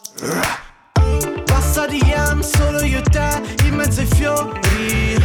Passa 1.45 1.85
di 1.87 2.01
yam, 2.05 2.41
solo 2.41 2.83
io 2.83 2.99
e 2.99 3.03
te, 3.03 3.41
in 3.65 3.75
mezzo 3.75 4.01
ai 4.01 4.07
fiori. 4.07 5.17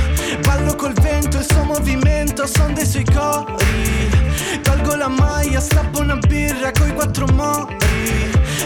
Ballo 0.43 0.75
col 0.77 0.95
vento, 0.95 1.39
il 1.39 1.47
suo 1.49 1.65
movimento, 1.65 2.47
son 2.47 2.75
dei 2.75 2.87
suoi 2.87 3.05
cori. 3.05 4.11
Tolgo 4.63 4.95
la 4.97 5.09
maglia, 5.09 5.61
strappo 5.61 6.01
una 6.01 6.17
birra 6.17 6.71
coi 6.73 6.93
quattro 6.93 7.27
mori. 7.27 7.77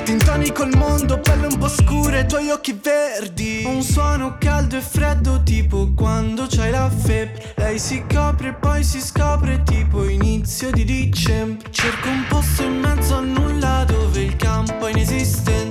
Tintoni 0.05 0.53
col 0.53 0.71
mondo, 0.77 1.19
pelle 1.19 1.47
un 1.47 1.59
po' 1.59 1.69
scura 1.69 2.19
e 2.19 2.27
tuoi 2.27 2.51
occhi 2.51 2.79
verdi. 2.81 3.65
Un 3.67 3.83
suono 3.83 4.37
caldo 4.39 4.77
e 4.77 4.81
freddo, 4.81 5.43
tipo 5.43 5.91
quando 5.97 6.47
c'hai 6.49 6.71
la 6.71 6.89
febbre. 6.89 7.55
Lei 7.57 7.79
si 7.79 8.05
copre 8.12 8.49
e 8.49 8.55
poi 8.55 8.85
si 8.85 9.01
scopre, 9.01 9.62
tipo 9.65 10.09
inizio 10.09 10.71
di 10.71 10.85
dicembre. 10.85 11.69
Cerco 11.71 12.09
un 12.09 12.25
posto 12.29 12.62
in 12.62 12.79
mezzo 12.79 13.17
a 13.17 13.21
nulla 13.21 13.85
dove 13.85 14.21
il 14.21 14.37
campo 14.37 14.87
è 14.87 14.91
inesistente. 14.91 15.65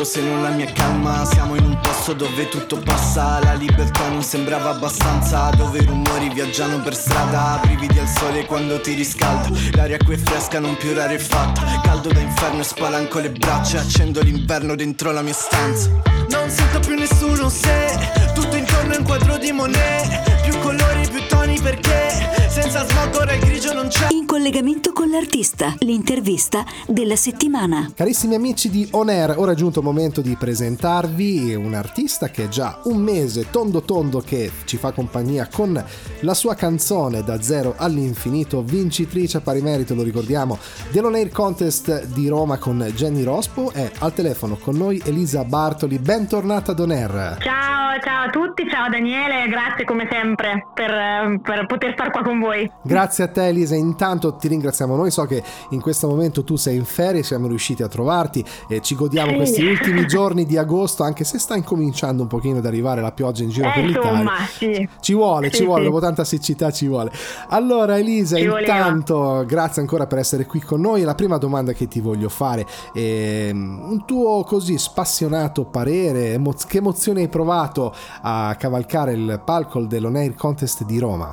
Nient'altro 0.00 0.04
se 0.04 0.20
non 0.22 0.42
la 0.42 0.48
mia 0.50 0.72
calma. 0.72 1.24
Siamo 1.24 1.56
in 1.56 1.64
un 1.64 1.78
posto 1.80 2.12
dove 2.14 2.48
tutto 2.48 2.78
passa 2.78 3.38
La 3.42 3.54
libertà 3.54 4.08
non 4.08 4.22
sembrava 4.22 4.70
abbastanza. 4.70 5.50
Dove 5.50 5.78
i 5.78 5.84
rumori 5.84 6.30
viaggiano 6.32 6.80
per 6.80 6.94
strada 6.94 7.58
Brividi 7.62 7.98
al 7.98 8.08
sole 8.08 8.46
quando 8.46 8.80
ti 8.80 8.94
riscalda. 8.94 9.50
L'aria 9.72 9.98
qui 9.98 10.14
è 10.14 10.16
fresca, 10.16 10.58
non 10.58 10.76
più 10.76 10.94
rarefatta 10.94 11.80
Caldo 11.82 12.08
da 12.08 12.20
inferno 12.20 12.60
e 12.60 12.64
spalanco 12.64 13.18
le 13.18 13.30
braccia. 13.30 13.80
Accendo 13.80 14.22
l'inverno 14.22 14.74
dentro 14.74 15.12
la 15.12 15.22
mia 15.22 15.34
stanza. 15.34 15.90
Non 16.28 16.48
sento 16.48 16.80
più 16.80 16.94
nessuno 16.94 17.48
se 17.48 18.32
Tutto 18.34 18.56
intorno 18.56 18.94
è 18.94 18.96
un 18.98 19.04
quadro 19.04 19.36
di 19.36 19.52
Monet 19.52 20.29
colori, 20.70 21.08
più 21.08 21.26
toni 21.26 21.58
perché 21.60 22.10
Senza 22.50 22.84
smog 22.84 23.14
ora 23.14 23.32
il 23.32 23.40
grigio 23.40 23.72
non 23.72 23.86
c'è 23.86 24.08
In 24.10 24.26
collegamento 24.26 24.92
con 24.92 25.08
l'artista, 25.08 25.74
l'intervista 25.78 26.64
della 26.86 27.14
settimana. 27.14 27.92
Carissimi 27.94 28.34
amici 28.34 28.68
di 28.70 28.88
On 28.90 29.08
Air, 29.08 29.36
ora 29.38 29.52
è 29.52 29.54
giunto 29.54 29.78
il 29.78 29.84
momento 29.84 30.20
di 30.20 30.34
presentarvi 30.36 31.54
un 31.54 31.74
artista 31.74 32.28
che 32.28 32.44
è 32.44 32.48
già 32.48 32.80
un 32.84 33.02
mese 33.02 33.50
tondo 33.50 33.82
tondo 33.82 34.20
che 34.20 34.50
ci 34.64 34.78
fa 34.78 34.90
compagnia 34.90 35.48
con 35.48 35.80
la 36.20 36.34
sua 36.34 36.56
canzone 36.56 37.22
da 37.22 37.40
zero 37.40 37.74
all'infinito, 37.76 38.62
vincitrice 38.62 39.36
a 39.36 39.40
pari 39.40 39.62
merito, 39.62 39.94
lo 39.94 40.02
ricordiamo, 40.02 40.58
dell'On 40.90 41.14
Air 41.14 41.30
Contest 41.30 42.06
di 42.06 42.26
Roma 42.26 42.58
con 42.58 42.78
Jenny 42.96 43.22
Rospo. 43.22 43.70
È 43.72 43.90
al 44.00 44.12
telefono 44.12 44.56
con 44.56 44.76
noi 44.76 45.00
Elisa 45.04 45.44
Bartoli, 45.44 46.00
bentornata 46.00 46.72
ad 46.72 46.80
On 46.80 46.90
Air. 46.90 47.36
Ciao, 47.40 48.00
ciao 48.02 48.26
a 48.26 48.30
tutti, 48.30 48.68
ciao 48.68 48.88
Daniele, 48.88 49.46
grazie 49.48 49.84
come 49.84 50.08
sempre 50.10 50.59
per, 50.74 51.40
per 51.42 51.66
poter 51.66 51.92
star 51.92 52.10
qua 52.10 52.22
con 52.22 52.38
voi. 52.40 52.70
Grazie 52.82 53.24
a 53.24 53.28
te 53.28 53.46
Elisa, 53.46 53.74
intanto 53.74 54.34
ti 54.36 54.48
ringraziamo 54.48 54.96
noi, 54.96 55.10
so 55.10 55.24
che 55.24 55.42
in 55.70 55.80
questo 55.80 56.08
momento 56.08 56.44
tu 56.44 56.56
sei 56.56 56.76
in 56.76 56.84
ferie, 56.84 57.22
siamo 57.22 57.46
riusciti 57.46 57.82
a 57.82 57.88
trovarti 57.88 58.44
e 58.68 58.80
ci 58.80 58.94
godiamo 58.94 59.30
Sì. 59.30 59.36
questi 59.36 59.64
ultimi 59.64 60.06
giorni 60.08 60.44
di 60.46 60.56
agosto, 60.56 61.02
anche 61.02 61.24
se 61.24 61.38
sta 61.38 61.56
incominciando 61.56 62.22
un 62.22 62.28
pochino 62.28 62.58
ad 62.58 62.66
arrivare 62.66 63.00
la 63.00 63.12
pioggia 63.12 63.42
in 63.42 63.50
giro 63.50 63.68
Eh, 63.68 63.72
per 63.74 63.84
l'Italia. 63.84 64.10
insomma, 64.10 64.36
sì. 64.46 64.88
Ci 65.00 65.14
vuole, 65.14 65.50
Sì, 65.50 65.56
ci 65.56 65.64
vuole, 65.64 65.84
dopo 65.84 66.00
tanta 66.00 66.24
siccità 66.24 66.70
ci 66.70 66.86
vuole. 66.86 67.10
Allora 67.48 67.98
Elisa, 67.98 68.36
Ci 68.36 68.46
voleva. 68.46 68.74
intanto 68.76 69.44
grazie 69.46 69.80
ancora 69.82 70.06
per 70.06 70.18
essere 70.18 70.46
qui 70.46 70.60
con 70.60 70.80
noi. 70.80 71.02
La 71.02 71.14
prima 71.14 71.38
domanda 71.38 71.72
che 71.72 71.88
ti 71.88 72.00
voglio 72.00 72.28
fare 72.28 72.66
è 72.92 73.50
un 73.52 74.02
tuo 74.06 74.42
così 74.44 74.78
spassionato 74.78 75.64
parere, 75.64 76.40
che 76.68 76.78
emozione 76.78 77.20
hai 77.22 77.28
provato 77.28 77.92
a 78.22 78.54
cavalcare 78.58 79.12
il 79.12 79.40
palco 79.44 79.80
dell'On 79.84 80.16
Air 80.16 80.34
Contest 80.50 80.82
di 80.84 80.98
Roma? 80.98 81.28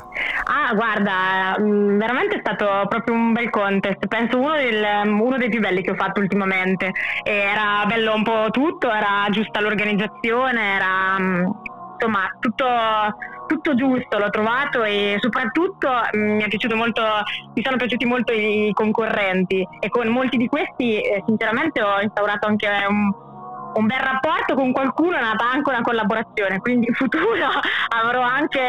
Ah, 0.45 0.73
guarda, 0.75 1.57
mh, 1.57 1.97
veramente 1.97 2.35
è 2.35 2.39
stato 2.39 2.85
proprio 2.87 3.15
un 3.15 3.33
bel 3.33 3.49
contest, 3.49 4.05
penso 4.05 4.37
uno, 4.39 4.53
del- 4.53 5.07
uno 5.07 5.37
dei 5.37 5.49
più 5.49 5.59
belli 5.59 5.81
che 5.81 5.91
ho 5.91 5.95
fatto 5.95 6.19
ultimamente. 6.19 6.91
Era 7.23 7.83
bello 7.87 8.13
un 8.13 8.21
po' 8.21 8.47
tutto, 8.51 8.91
era 8.91 9.25
giusta 9.31 9.59
l'organizzazione, 9.59 10.75
era 10.75 11.17
mh, 11.17 11.53
insomma 11.93 12.29
tutto, 12.39 12.65
tutto 13.47 13.73
giusto, 13.73 14.19
l'ho 14.19 14.29
trovato 14.29 14.83
e 14.83 15.17
soprattutto 15.19 15.89
mi 16.13 16.43
molto, 16.75 17.01
mi 17.55 17.63
sono 17.63 17.77
piaciuti 17.77 18.05
molto 18.05 18.33
i 18.33 18.69
concorrenti 18.71 19.67
e 19.79 19.89
con 19.89 20.07
molti 20.09 20.37
di 20.37 20.47
questi 20.47 21.01
eh, 21.01 21.23
sinceramente 21.25 21.81
ho 21.81 21.99
instaurato 22.01 22.45
anche 22.45 22.67
un 22.87 23.25
un 23.77 23.85
bel 23.87 23.99
rapporto 23.99 24.55
con 24.55 24.71
qualcuno 24.71 25.15
è 25.17 25.21
nata 25.21 25.49
anche 25.49 25.69
una 25.69 25.81
collaborazione, 25.81 26.59
quindi 26.59 26.87
in 26.87 26.93
futuro 26.93 27.25
avrò 27.89 28.21
anche 28.21 28.59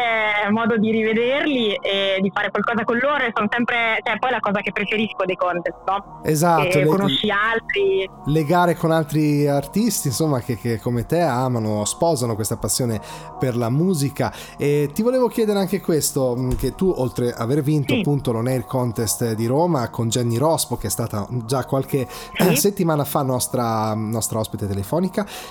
modo 0.51 0.77
di 0.77 0.91
rivederli 0.91 1.73
e 1.81 2.19
di 2.21 2.31
fare 2.33 2.51
qualcosa 2.51 2.83
con 2.83 2.97
loro 2.97 3.23
e 3.23 3.31
sono 3.33 3.47
sempre, 3.51 3.99
cioè 4.03 4.17
poi 4.19 4.31
la 4.31 4.39
cosa 4.39 4.61
che 4.61 4.71
preferisco 4.71 5.25
dei 5.25 5.35
contest, 5.35 5.77
no? 5.85 6.21
Esatto, 6.23 6.67
che 6.67 6.79
le- 6.83 6.85
conosci 6.85 7.29
altri. 7.31 8.09
legare 8.25 8.75
con 8.75 8.91
altri 8.91 9.47
artisti 9.47 10.07
insomma 10.09 10.39
che, 10.41 10.57
che 10.57 10.79
come 10.79 11.05
te 11.05 11.19
amano 11.21 11.85
sposano 11.85 12.35
questa 12.35 12.57
passione 12.57 12.99
per 13.39 13.55
la 13.55 13.69
musica 13.69 14.31
e 14.57 14.89
ti 14.93 15.01
volevo 15.01 15.27
chiedere 15.27 15.59
anche 15.59 15.81
questo 15.81 16.35
mh, 16.35 16.55
che 16.55 16.75
tu 16.75 16.93
oltre 16.95 17.31
ad 17.31 17.39
aver 17.41 17.61
vinto 17.61 17.93
Sì. 17.93 17.99
appunto 18.01 18.31
l'On 18.31 18.47
Air 18.47 18.65
Contest 18.65 19.33
di 19.33 19.45
Roma 19.47 19.89
con 19.89 20.09
Jenny 20.09 20.37
Rospo 20.37 20.75
che 20.77 20.87
è 20.87 20.89
stata 20.89 21.25
già 21.45 21.65
qualche 21.65 22.07
Sì. 22.09 22.55
settimana 22.69 23.03
fa 23.05 23.21
nostra, 23.23 23.93
nostra 23.95 24.39
ospite 24.39 24.67
telefonica 24.67 24.97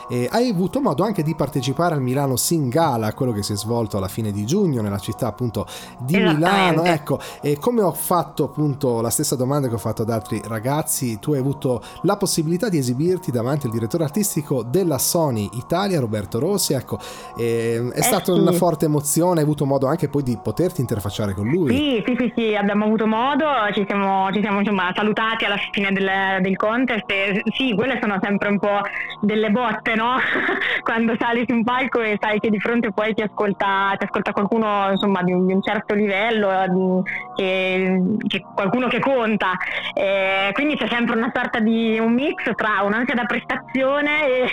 e 0.08 0.28
hai 0.30 0.50
avuto 0.50 0.80
modo 0.80 1.04
anche 1.04 1.22
di 1.22 1.34
partecipare 1.34 1.94
al 1.94 2.02
Milano 2.02 2.36
Singala 2.36 3.12
quello 3.14 3.32
che 3.32 3.42
si 3.42 3.54
è 3.54 3.56
svolto 3.56 3.96
alla 3.96 4.08
fine 4.08 4.30
di 4.30 4.44
giugno 4.44 4.82
nella 4.82 4.98
città 4.98 5.26
appunto 5.26 5.66
di. 5.98 6.16
Milano 6.18 6.84
ecco 6.84 7.20
e 7.40 7.58
come 7.58 7.80
ho 7.80 7.92
fatto 7.92 8.44
appunto 8.44 9.00
la 9.00 9.10
stessa 9.10 9.36
domanda 9.36 9.68
che 9.68 9.74
ho 9.74 9.78
fatto 9.78 10.02
ad 10.02 10.10
altri 10.10 10.40
ragazzi 10.44 11.18
tu 11.18 11.32
hai 11.32 11.38
avuto 11.38 11.82
la 12.02 12.16
possibilità 12.16 12.68
di 12.68 12.78
esibirti 12.78 13.30
davanti 13.30 13.66
al 13.66 13.72
direttore 13.72 14.04
artistico 14.04 14.62
della 14.62 14.98
Sony 14.98 15.48
Italia 15.52 16.00
Roberto 16.00 16.38
Rossi 16.38 16.72
ecco 16.72 16.98
e 17.36 17.88
è 17.92 18.02
stata 18.02 18.34
sì. 18.34 18.40
una 18.40 18.52
forte 18.52 18.86
emozione 18.86 19.38
hai 19.38 19.44
avuto 19.44 19.64
modo 19.64 19.86
anche 19.86 20.08
poi 20.08 20.22
di 20.22 20.36
poterti 20.42 20.80
interfacciare 20.80 21.34
con 21.34 21.46
lui 21.48 21.74
Sì, 21.74 22.02
sì, 22.04 22.16
sì, 22.18 22.32
sì, 22.34 22.54
abbiamo 22.54 22.84
avuto 22.84 23.06
modo, 23.06 23.46
ci 23.72 23.84
siamo, 23.86 24.30
ci 24.32 24.40
siamo 24.40 24.60
insomma, 24.60 24.92
salutati 24.94 25.44
alla 25.44 25.56
fine 25.70 25.92
del, 25.92 26.08
del 26.40 26.56
contest 26.56 27.04
e 27.10 27.42
sì, 27.56 27.74
quelle 27.74 27.98
sono 28.00 28.18
sempre 28.20 28.48
un 28.48 28.58
po' 28.58 28.80
delle 29.20 29.37
delle 29.38 29.50
botte, 29.50 29.94
no? 29.94 30.16
Quando 30.82 31.14
sali 31.18 31.44
su 31.46 31.54
un 31.54 31.62
palco 31.62 32.00
e 32.00 32.18
sai 32.20 32.40
che 32.40 32.50
di 32.50 32.58
fronte 32.58 32.92
poi 32.92 33.14
ti 33.14 33.22
ascolta, 33.22 33.94
ti 33.96 34.04
ascolta 34.04 34.32
qualcuno 34.32 34.90
insomma, 34.90 35.22
di, 35.22 35.32
un, 35.32 35.46
di, 35.46 35.52
un, 35.52 35.62
certo 35.62 35.94
livello, 35.94 37.02
che, 37.36 38.02
che 38.26 38.44
qualcuno 38.54 38.88
che 38.88 38.98
conta. 38.98 39.52
Eh, 39.94 40.50
quindi 40.52 40.76
c'è 40.76 40.88
sempre 40.88 41.16
una 41.16 41.30
sorta 41.32 41.60
di 41.60 41.98
un 41.98 42.12
mix 42.12 42.54
tra 42.54 42.82
un'ansia 42.82 43.14
da 43.14 43.24
prestazione 43.24 44.26
e, 44.26 44.50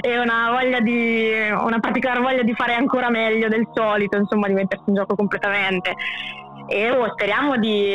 e 0.00 0.18
una, 0.18 0.50
voglia 0.50 0.80
di, 0.80 1.30
una 1.50 1.78
particolare 1.78 2.20
voglia 2.20 2.42
di 2.42 2.54
fare 2.54 2.74
ancora 2.74 3.10
meglio 3.10 3.48
del 3.48 3.68
solito, 3.74 4.16
insomma, 4.16 4.46
di 4.46 4.54
mettersi 4.54 4.84
in 4.86 4.94
gioco 4.94 5.14
completamente 5.14 5.94
e 6.66 6.90
oh, 6.90 7.10
speriamo 7.12 7.56
di, 7.58 7.92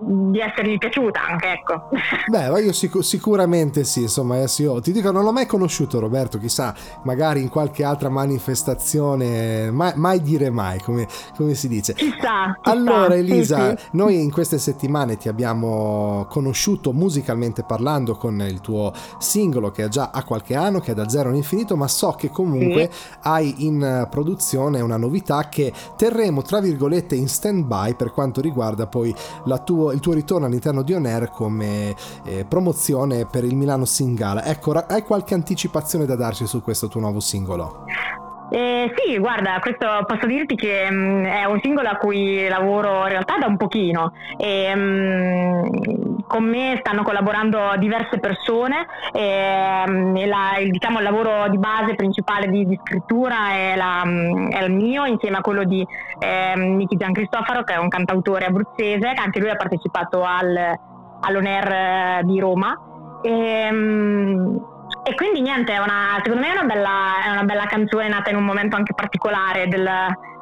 di, 0.00 0.38
essergli 0.40 0.78
piaciuta 0.78 1.20
anche, 1.28 1.52
ecco. 1.52 1.88
Beh, 2.28 2.60
io 2.60 2.72
sic- 2.72 3.02
sicuramente 3.02 3.84
sì, 3.84 4.02
insomma, 4.02 4.46
sì, 4.46 4.64
oh, 4.64 4.80
ti 4.80 4.92
dico, 4.92 5.10
non 5.10 5.24
l'ho 5.24 5.32
mai 5.32 5.46
conosciuto 5.46 5.98
Roberto, 6.00 6.38
chissà, 6.38 6.74
magari 7.04 7.40
in 7.40 7.48
qualche 7.48 7.84
altra 7.84 8.08
manifestazione, 8.08 9.70
mai, 9.70 9.92
mai 9.96 10.20
dire 10.22 10.50
mai, 10.50 10.80
come, 10.80 11.06
come, 11.36 11.54
si 11.54 11.68
dice. 11.68 11.94
Chissà. 11.94 12.58
Allora 12.62 13.14
Elisa, 13.14 13.76
sì, 13.76 13.82
sì. 13.82 13.88
noi 13.92 14.20
in 14.20 14.30
queste 14.30 14.58
settimane 14.58 15.16
ti 15.16 15.28
abbiamo 15.28 16.26
conosciuto 16.28 16.92
musicalmente 16.92 17.64
parlando 17.64 18.16
con 18.16 18.40
il 18.40 18.60
tuo 18.60 18.92
singolo 19.18 19.70
che 19.70 19.88
già 19.88 20.10
ha 20.12 20.24
qualche 20.24 20.54
anno, 20.56 20.80
che 20.80 20.92
è 20.92 20.94
da 20.94 21.08
zero 21.08 21.28
all'infinito, 21.28 21.76
ma 21.76 21.88
so 21.88 22.12
che 22.12 22.30
comunque 22.30 22.90
sì. 22.90 23.18
hai 23.22 23.66
in 23.66 24.08
produzione 24.10 24.80
una 24.80 24.96
novità 24.96 25.48
che 25.48 25.72
terremo, 25.96 26.42
tra 26.42 26.60
virgolette, 26.60 27.14
in 27.14 27.28
stand 27.28 27.64
by 27.64 27.89
per 27.94 28.12
quanto 28.12 28.40
riguarda 28.40 28.86
poi 28.86 29.14
tuo, 29.64 29.92
il 29.92 30.00
tuo 30.00 30.12
ritorno 30.12 30.46
all'interno 30.46 30.82
di 30.82 30.94
On 30.94 31.06
Air 31.06 31.30
come 31.30 31.94
eh, 32.24 32.44
promozione 32.44 33.26
per 33.26 33.44
il 33.44 33.56
Milano 33.56 33.84
Singala. 33.84 34.44
Ecco, 34.44 34.72
hai 34.72 35.02
qualche 35.02 35.34
anticipazione 35.34 36.06
da 36.06 36.16
darci 36.16 36.46
su 36.46 36.62
questo 36.62 36.88
tuo 36.88 37.00
nuovo 37.00 37.20
singolo? 37.20 37.84
Eh, 38.52 38.92
sì, 38.96 39.16
guarda, 39.18 39.58
questo 39.60 39.86
posso 40.06 40.26
dirti 40.26 40.56
che 40.56 40.90
mh, 40.90 40.94
mm, 40.94 41.24
è 41.24 41.44
un 41.44 41.60
singolo 41.62 41.88
a 41.88 41.94
cui 41.94 42.48
lavoro 42.48 43.02
in 43.02 43.08
realtà 43.08 43.38
da 43.38 43.46
un 43.46 43.56
pochino 43.56 44.12
e 44.36 44.74
mh, 44.74 44.80
mm, 44.80 46.18
con 46.26 46.44
me 46.44 46.76
stanno 46.80 47.04
collaborando 47.04 47.76
diverse 47.78 48.18
persone 48.18 48.86
e, 49.12 49.84
mh, 49.86 49.92
mm, 49.92 50.14
la, 50.26 50.58
il, 50.58 50.70
diciamo, 50.72 50.98
il, 50.98 51.04
lavoro 51.04 51.48
di 51.48 51.58
base 51.58 51.94
principale 51.94 52.48
di, 52.48 52.66
di 52.66 52.78
scrittura 52.82 53.52
è, 53.52 53.76
la, 53.76 54.02
è, 54.02 54.64
il 54.64 54.72
mio 54.72 55.04
insieme 55.04 55.36
a 55.36 55.42
quello 55.42 55.62
di 55.62 55.86
eh, 56.18 56.54
Niki 56.56 56.96
Giancristofaro 56.96 57.62
che 57.62 57.74
è 57.74 57.78
un 57.78 57.88
cantautore 57.88 58.46
abruzzese 58.46 59.12
che 59.14 59.22
anche 59.22 59.38
lui 59.38 59.50
ha 59.50 59.56
partecipato 59.56 60.24
al, 60.24 60.76
all'ONER 61.20 61.72
eh, 61.72 62.20
di 62.24 62.40
Roma. 62.40 62.76
E, 63.22 63.70
e 65.10 65.14
quindi 65.14 65.40
niente, 65.40 65.72
una, 65.72 66.20
secondo 66.22 66.46
me 66.46 66.52
è 66.52 66.56
una, 66.56 66.72
bella, 66.72 67.24
è 67.24 67.30
una, 67.32 67.42
bella, 67.42 67.66
canzone 67.66 68.08
nata 68.08 68.30
in 68.30 68.36
un 68.36 68.44
momento 68.44 68.76
anche 68.76 68.94
particolare 68.94 69.66
del, 69.66 69.88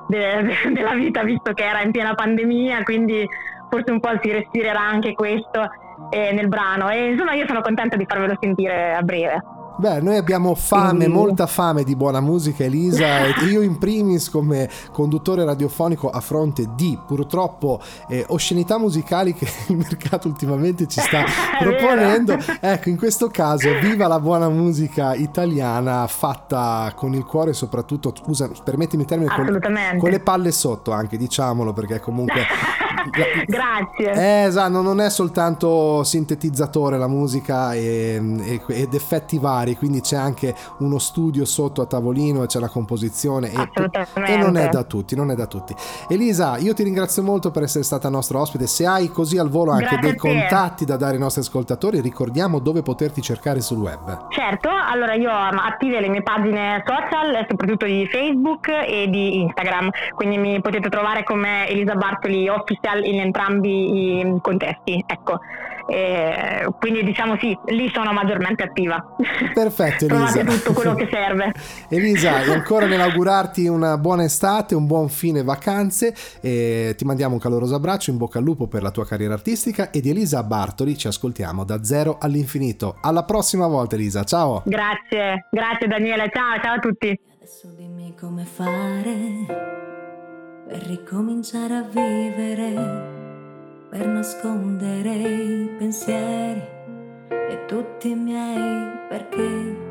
de, 0.07 0.43
de, 0.43 0.73
della 0.73 0.93
vita, 0.93 1.23
visto 1.23 1.55
che 1.55 1.65
era 1.65 1.81
in 1.81 1.91
piena 1.91 2.15
pandemia, 2.15 2.83
quindi 2.83 3.27
forse 3.71 3.91
un 3.91 4.01
po' 4.01 4.11
si 4.21 4.31
respirerà 4.31 4.81
anche 4.81 5.15
questo 5.15 5.71
eh, 6.11 6.33
nel 6.33 6.49
brano. 6.49 6.91
E 6.91 7.13
insomma 7.13 7.33
io 7.33 7.47
sono 7.47 7.63
contenta 7.63 7.97
di 7.97 8.05
farvelo 8.07 8.37
sentire 8.39 8.95
a 8.95 9.03
breve. 9.03 9.43
Beh, 9.79 10.01
noi 10.01 10.17
abbiamo 10.17 10.57
fame, 10.57 11.05
Quindi... 11.05 11.07
molta 11.07 11.47
fame 11.47 11.85
di 11.85 11.95
buona 11.95 12.21
musica, 12.21 12.65
Elisa, 12.65 13.27
e 13.41 13.45
io 13.49 13.63
in 13.63 13.79
primis 13.79 14.29
come 14.29 14.69
conduttore 14.91 15.45
radiofonico 15.45 16.11
a 16.11 16.19
fronte 16.21 16.71
di 16.75 16.99
purtroppo 17.07 17.81
eh, 18.09 18.25
oscenità 18.29 18.77
musicali 18.77 19.35
che 19.35 19.47
il 19.69 19.77
mercato 19.77 20.27
ultimamente 20.27 20.89
ci 20.89 20.99
sta 21.01 21.23
proponendo. 21.63 22.37
Ecco, 22.61 22.89
in 22.89 22.97
questo 22.97 23.29
caso, 23.29 23.69
viva 23.81 24.09
la 24.09 24.19
buona 24.19 24.49
musica 24.49 25.15
italiana 25.15 26.09
fatta 26.09 26.93
con 26.97 27.15
il 27.15 27.25
cuore, 27.25 27.53
soprattutto, 27.53 28.13
scusa, 28.21 28.51
permettimi 28.65 29.03
il 29.03 29.09
termine, 29.09 29.33
con, 29.33 29.61
con 29.97 30.11
le 30.11 30.19
palle 30.19 30.51
sotto 30.51 30.91
anche, 30.91 31.17
diciamolo, 31.17 31.73
perché 31.73 32.01
comunque... 32.01 32.43
Grazie. 33.47 34.13
Eh, 34.13 34.45
esatto, 34.47 34.83
non 34.83 35.01
è 35.01 35.09
soltanto 35.09 36.03
sintetizzatore 36.03 36.99
la 36.99 37.07
musica 37.07 37.73
e, 37.73 38.21
e, 38.43 38.63
ed 38.67 38.93
effetti 38.93 39.39
vari 39.39 39.68
particolari, 39.69 39.77
quindi 39.77 40.01
c'è 40.01 40.17
anche 40.17 40.55
uno 40.79 40.99
studio 40.99 41.45
sotto 41.45 41.83
a 41.83 41.87
tavolino 41.87 42.43
e 42.43 42.47
c'è 42.47 42.59
la 42.59 42.69
composizione 42.69 43.51
e, 43.51 43.69
e, 44.27 44.37
non 44.37 44.57
è 44.57 44.69
da 44.69 44.85
tutti, 44.85 45.15
non 45.15 45.31
è 45.31 45.35
da 45.35 45.47
tutti. 45.47 45.75
Elisa, 46.09 46.57
io 46.59 46.75
ti 46.75 46.83
ringrazio 46.83 47.23
molto 47.23 47.51
per 47.51 47.65
essere 47.65 47.85
stata 47.85 48.09
nostra 48.09 48.39
ospite. 48.39 48.67
Se 48.67 48.87
hai 48.87 49.11
così 49.11 49.39
al 49.39 49.49
volo 49.49 49.73
anche 49.73 49.97
Grazie 49.99 50.11
dei 50.11 50.17
contatti 50.17 50.85
da 50.85 50.97
dare 50.97 51.15
ai 51.15 51.21
nostri 51.21 51.43
ascoltatori, 51.43 52.01
ricordiamo 52.01 52.59
dove 52.59 52.83
poterti 52.83 53.21
cercare 53.21 53.61
sul 53.61 53.79
web. 53.79 54.29
Certo, 54.31 54.69
allora 54.69 55.15
io 55.15 55.31
ho 55.31 55.49
attive 55.49 56.01
le 56.01 56.09
mie 56.09 56.23
pagine 56.23 56.83
social, 56.87 57.47
soprattutto 57.49 57.87
di 57.87 58.07
Facebook 58.07 58.69
e 58.69 59.09
di 59.09 59.41
Instagram, 59.41 59.91
quindi 60.15 60.39
mi 60.39 60.61
potete 60.61 60.89
trovare 60.89 61.25
come 61.25 61.69
Elisa 61.69 61.95
Bartoli 61.95 62.49
Official 62.49 63.05
in 63.05 63.21
entrambi 63.21 64.21
i 64.21 64.39
contesti. 64.41 65.03
Ecco. 65.07 65.41
E 65.91 66.69
quindi 66.79 67.03
diciamo 67.03 67.39
sì, 67.39 67.57
lì 67.69 67.91
sono 67.95 68.13
maggiormente 68.13 68.63
attiva. 68.63 69.03
Perfetto 69.55 70.05
Elisa. 70.07 70.33
Trovate 70.33 70.45
tutto 70.45 70.73
quello 70.75 70.95
che 70.95 71.09
serve. 71.11 71.53
Elisa, 71.89 72.37
ancora 72.37 72.85
nell'augurarti 72.85 73.67
una 73.69 73.97
buona 73.97 74.25
estate, 74.25 74.75
un 74.75 74.87
buon 74.87 75.09
fine 75.09 75.43
vacanze 75.43 76.15
e 76.43 76.95
ti 76.97 77.07
mandiamo 77.07 77.35
un 77.35 77.41
caloroso 77.41 77.75
abbraccio, 77.75 78.11
in 78.11 78.19
bocca 78.19 78.39
al 78.39 78.45
lupo 78.45 78.67
per 78.67 78.83
la 78.83 78.91
tua 78.91 79.07
carriera 79.07 79.33
artistica 79.33 79.91
e 79.91 80.01
di 80.01 80.11
Elisa 80.11 80.43
Bartoli 80.43 80.97
ci 80.99 81.07
ascoltiamo 81.07 81.65
da 81.65 81.83
zero 81.83 82.19
all'infinito. 82.21 82.99
Alla 83.01 83.25
prossima 83.25 83.67
volta 83.67 83.95
Elisa, 83.95 84.25
ciao. 84.25 84.63
Grazie, 84.67 85.47
grazie 85.51 85.87
Daniele, 85.87 86.29
ciao, 86.31 86.61
ciao 86.61 86.75
a 86.75 86.79
tutti. 86.81 87.19
Adesso 87.37 87.69
dimmi 87.75 88.15
come 88.15 88.45
fare 88.45 89.67
per 90.69 90.83
ricominciare 90.83 91.75
a 91.77 91.83
vivere 91.83 93.18
per 93.89 94.07
nascondere 94.07 95.15
i 95.15 95.71
pensieri 95.79 96.63
e 97.29 97.65
tutti 97.67 98.11
i 98.11 98.15
miei 98.15 98.91
perché. 99.09 99.87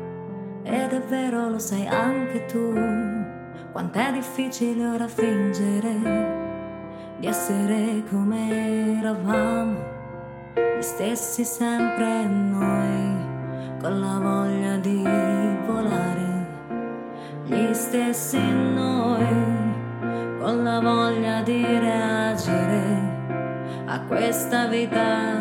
Ed 0.62 0.92
è 0.92 1.00
vero, 1.08 1.48
lo 1.48 1.58
sai 1.58 1.86
anche 1.86 2.44
tu, 2.44 2.72
quant'è 3.72 4.12
difficile 4.12 4.86
ora 4.86 5.08
fingere 5.08 6.36
di 7.18 7.26
essere 7.26 8.04
come 8.08 8.98
eravamo, 8.98 9.76
gli 10.54 10.82
stessi 10.82 11.44
sempre 11.44 12.24
noi, 12.24 13.16
con 13.80 13.98
la 13.98 14.18
voglia 14.20 14.76
di 14.76 15.02
volare, 15.66 16.46
gli 17.46 17.72
stessi 17.72 18.38
noi, 18.38 19.26
con 20.38 20.62
la 20.62 20.80
voglia 20.80 21.42
di 21.42 21.62
reagire 21.64 23.07
a 23.90 24.00
questa 24.00 24.66
vita, 24.66 25.38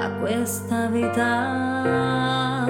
a 0.00 0.10
questa 0.20 0.86
vita. 0.88 2.66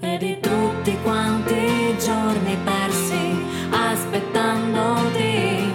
E 0.00 0.16
di 0.18 0.38
tutti 0.40 0.96
quanti 1.02 1.96
giorni 1.98 2.56
persi 2.64 3.36
aspettandoti, 3.70 5.72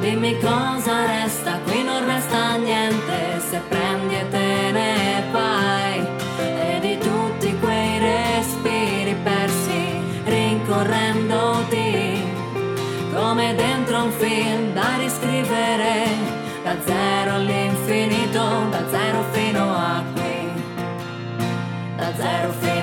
dimmi 0.00 0.38
cosa 0.40 1.06
resta, 1.06 1.58
qui 1.64 1.84
non 1.84 2.04
resta 2.04 2.56
niente 2.56 3.09
riscrivere 15.40 16.04
da 16.62 16.76
zero 16.84 17.34
all'infinito, 17.34 18.68
da 18.70 18.88
zero 18.90 19.24
fino 19.32 19.74
a 19.74 20.02
qui, 20.14 20.48
da 21.96 22.12
zero 22.14 22.52
fino 22.60 22.76
a 22.76 22.79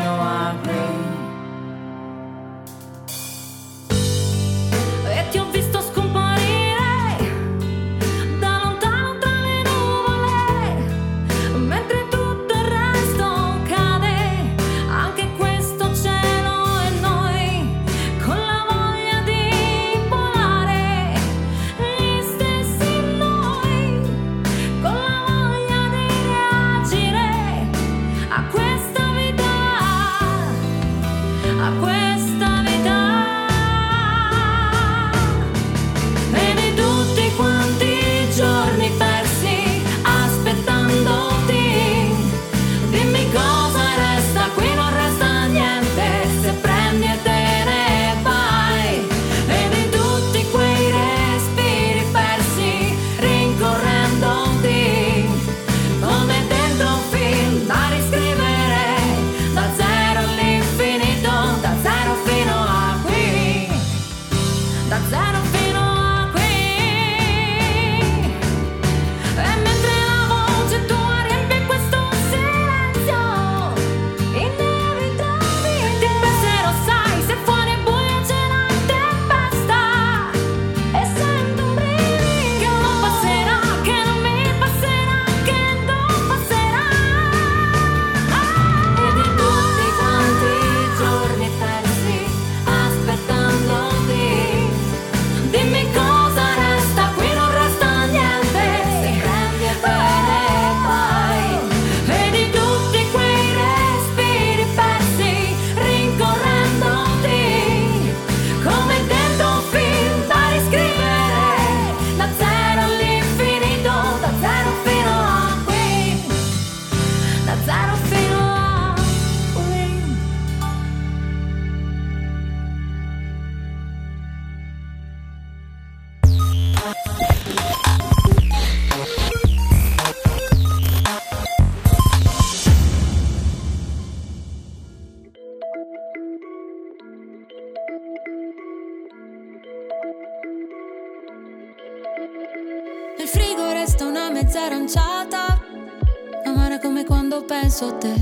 penso 147.67 147.87
a 147.87 147.97
te. 147.97 148.13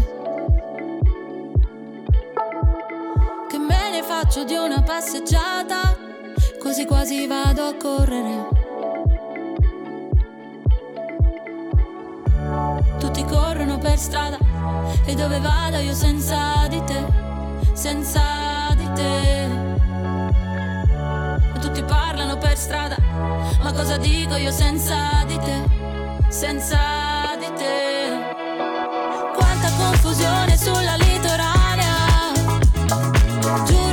Che 3.47 3.57
me 3.59 3.89
ne 3.91 4.01
faccio 4.01 4.43
di 4.43 4.55
una 4.55 4.81
passeggiata, 4.81 5.95
quasi 6.59 6.85
quasi 6.85 7.27
vado 7.27 7.67
a 7.67 7.75
correre. 7.75 8.47
Tutti 12.97 13.23
corrono 13.25 13.77
per 13.77 13.99
strada 13.99 14.39
e 15.05 15.13
dove 15.13 15.39
vado 15.39 15.77
io 15.77 15.93
senza 15.93 16.65
di 16.67 16.83
te, 16.83 17.05
senza 17.73 18.73
di 18.75 18.91
te 18.95 19.73
tutti 21.61 21.83
parlano 21.83 22.37
per 22.37 22.57
strada, 22.57 22.97
ma 23.61 23.71
cosa 23.73 23.97
dico 23.97 24.35
io 24.37 24.51
senza 24.51 25.23
di 25.27 25.37
te, 25.37 25.63
senza 26.29 27.35
di 27.37 27.53
te? 27.55 28.34
Confusione 30.17 30.57
sulla 30.57 30.95
litoranea, 30.95 32.31
giuro 33.65 33.84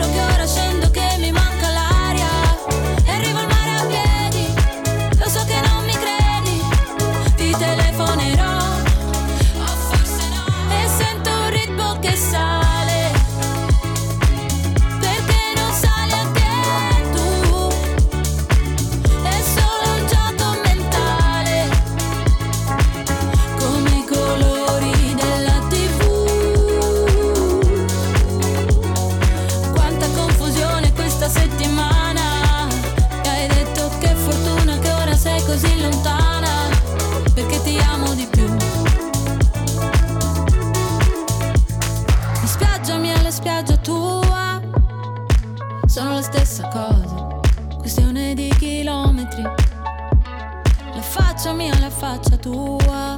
faccia 52.02 52.36
tua 52.36 53.16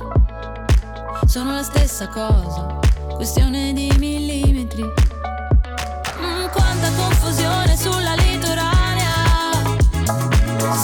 sono 1.24 1.55
la 1.55 1.62
stessa 1.62 2.07
cosa, 2.09 2.78
questione 3.14 3.72
di 3.72 3.91
millimetri. 3.99 4.82
Mm, 4.82 6.47
quanta 6.53 6.91
confusione 6.95 7.78
sulla 7.78 8.12
litoranea, 8.12 9.09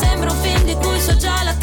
sembra 0.01 0.31
un 0.31 0.37
film 0.39 0.65
di 0.65 0.75
cui 0.77 0.99
so 0.99 1.15
già 1.19 1.43
la 1.45 1.55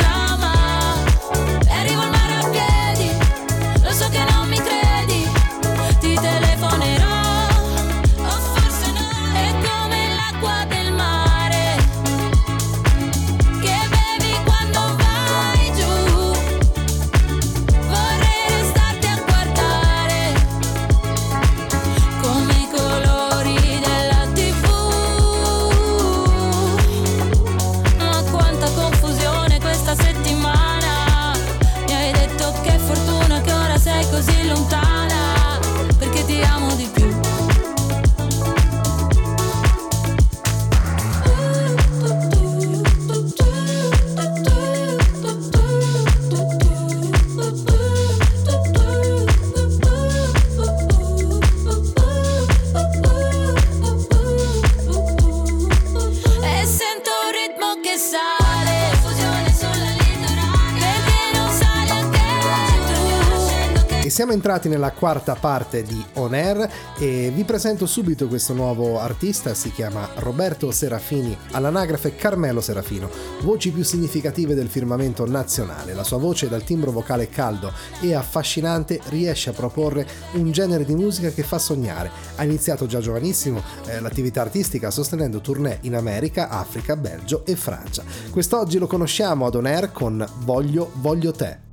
siamo 64.27 64.43
entrati 64.43 64.67
nella 64.67 64.91
quarta 64.91 65.35
parte 65.35 65.83
di 65.83 66.03
On 66.15 66.33
Air 66.33 66.69
e 66.99 67.31
vi 67.33 67.45
presento 67.45 67.85
subito 67.85 68.27
questo 68.27 68.51
nuovo 68.51 68.99
artista, 68.99 69.53
si 69.53 69.71
chiama 69.71 70.09
Roberto 70.15 70.69
Serafini, 70.69 71.37
all'anagrafe 71.51 72.17
Carmelo 72.17 72.59
Serafino, 72.59 73.09
voci 73.43 73.71
più 73.71 73.85
significative 73.85 74.53
del 74.53 74.67
firmamento 74.67 75.25
nazionale. 75.25 75.93
La 75.93 76.03
sua 76.03 76.17
voce 76.17 76.49
dal 76.49 76.65
timbro 76.65 76.91
vocale 76.91 77.29
caldo 77.29 77.71
e 78.01 78.15
affascinante 78.15 78.99
riesce 79.05 79.51
a 79.51 79.53
proporre 79.53 80.05
un 80.33 80.51
genere 80.51 80.83
di 80.83 80.93
musica 80.93 81.29
che 81.29 81.43
fa 81.43 81.57
sognare. 81.57 82.11
Ha 82.35 82.43
iniziato 82.43 82.85
già 82.85 82.99
giovanissimo 82.99 83.63
eh, 83.85 84.01
l'attività 84.01 84.41
artistica 84.41 84.91
sostenendo 84.91 85.39
tournée 85.39 85.77
in 85.83 85.95
America, 85.95 86.49
Africa, 86.49 86.97
Belgio 86.97 87.45
e 87.45 87.55
Francia. 87.55 88.03
Quest'oggi 88.29 88.77
lo 88.77 88.87
conosciamo 88.87 89.45
ad 89.45 89.55
On 89.55 89.67
Air 89.67 89.93
con 89.93 90.27
Voglio, 90.39 90.91
voglio 90.95 91.31
te. 91.31 91.66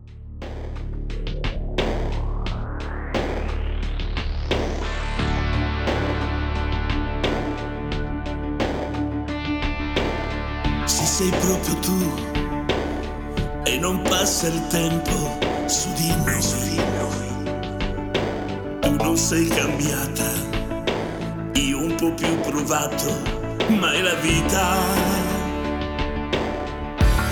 Proprio 11.40 11.74
tu 11.80 12.32
e 13.64 13.78
non 13.78 14.02
passa 14.02 14.48
il 14.48 14.66
tempo 14.68 15.38
su 15.66 15.92
di 15.94 16.14
noi. 16.24 17.22
Tu 18.80 18.96
non 19.02 19.16
sei 19.16 19.46
cambiata, 19.48 20.30
io 21.54 21.78
un 21.78 21.94
po' 21.96 22.12
più 22.12 22.38
provato, 22.40 23.16
ma 23.68 23.92
è 23.92 24.00
la 24.00 24.14
vita. 24.14 24.76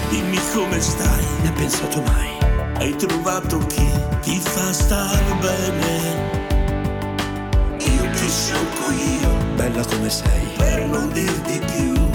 Dimmi 0.08 0.38
come 0.52 0.80
stai, 0.80 1.24
ne 1.42 1.48
hai 1.48 1.54
pensato 1.54 2.02
mai? 2.02 2.30
Hai 2.78 2.96
trovato 2.96 3.58
chi 3.66 3.88
ti 4.22 4.38
fa 4.40 4.72
star 4.72 5.38
bene? 5.38 6.40
Io 7.78 8.10
che 8.10 8.28
sciocco 8.28 8.90
io, 8.90 9.54
bella 9.54 9.84
come 9.84 10.10
sei, 10.10 10.46
per 10.56 10.86
non 10.86 11.12
dir 11.12 11.32
di 11.42 11.60
più 11.60 12.11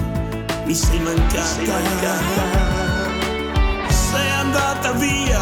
mi 0.68 0.76
sei 0.76 1.00
mancata. 1.00 1.46
Sei 3.88 4.30
andata 4.32 4.92
via, 4.94 5.42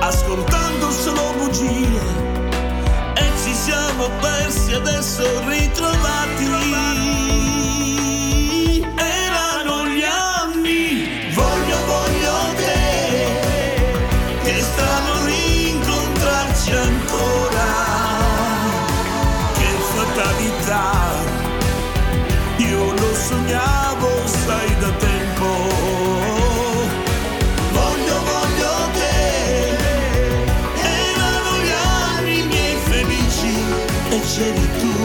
ascoltando 0.00 0.90
solo 0.90 1.32
bugie. 1.38 2.00
E 3.14 3.30
ci 3.42 3.54
siamo 3.54 4.10
persi 4.20 4.74
adesso 4.74 5.22
ritrovati. 5.48 6.44
Erano 6.44 7.02
e 34.42 35.01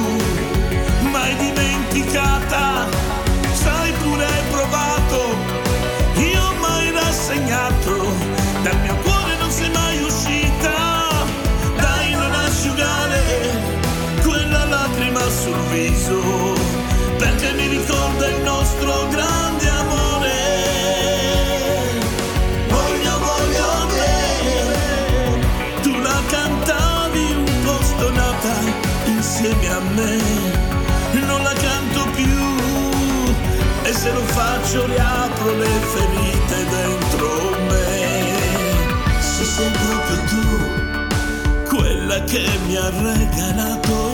quella 42.27 42.51
che 42.51 42.57
mi 42.65 42.75
ha 42.75 42.89
regalato 42.89 44.06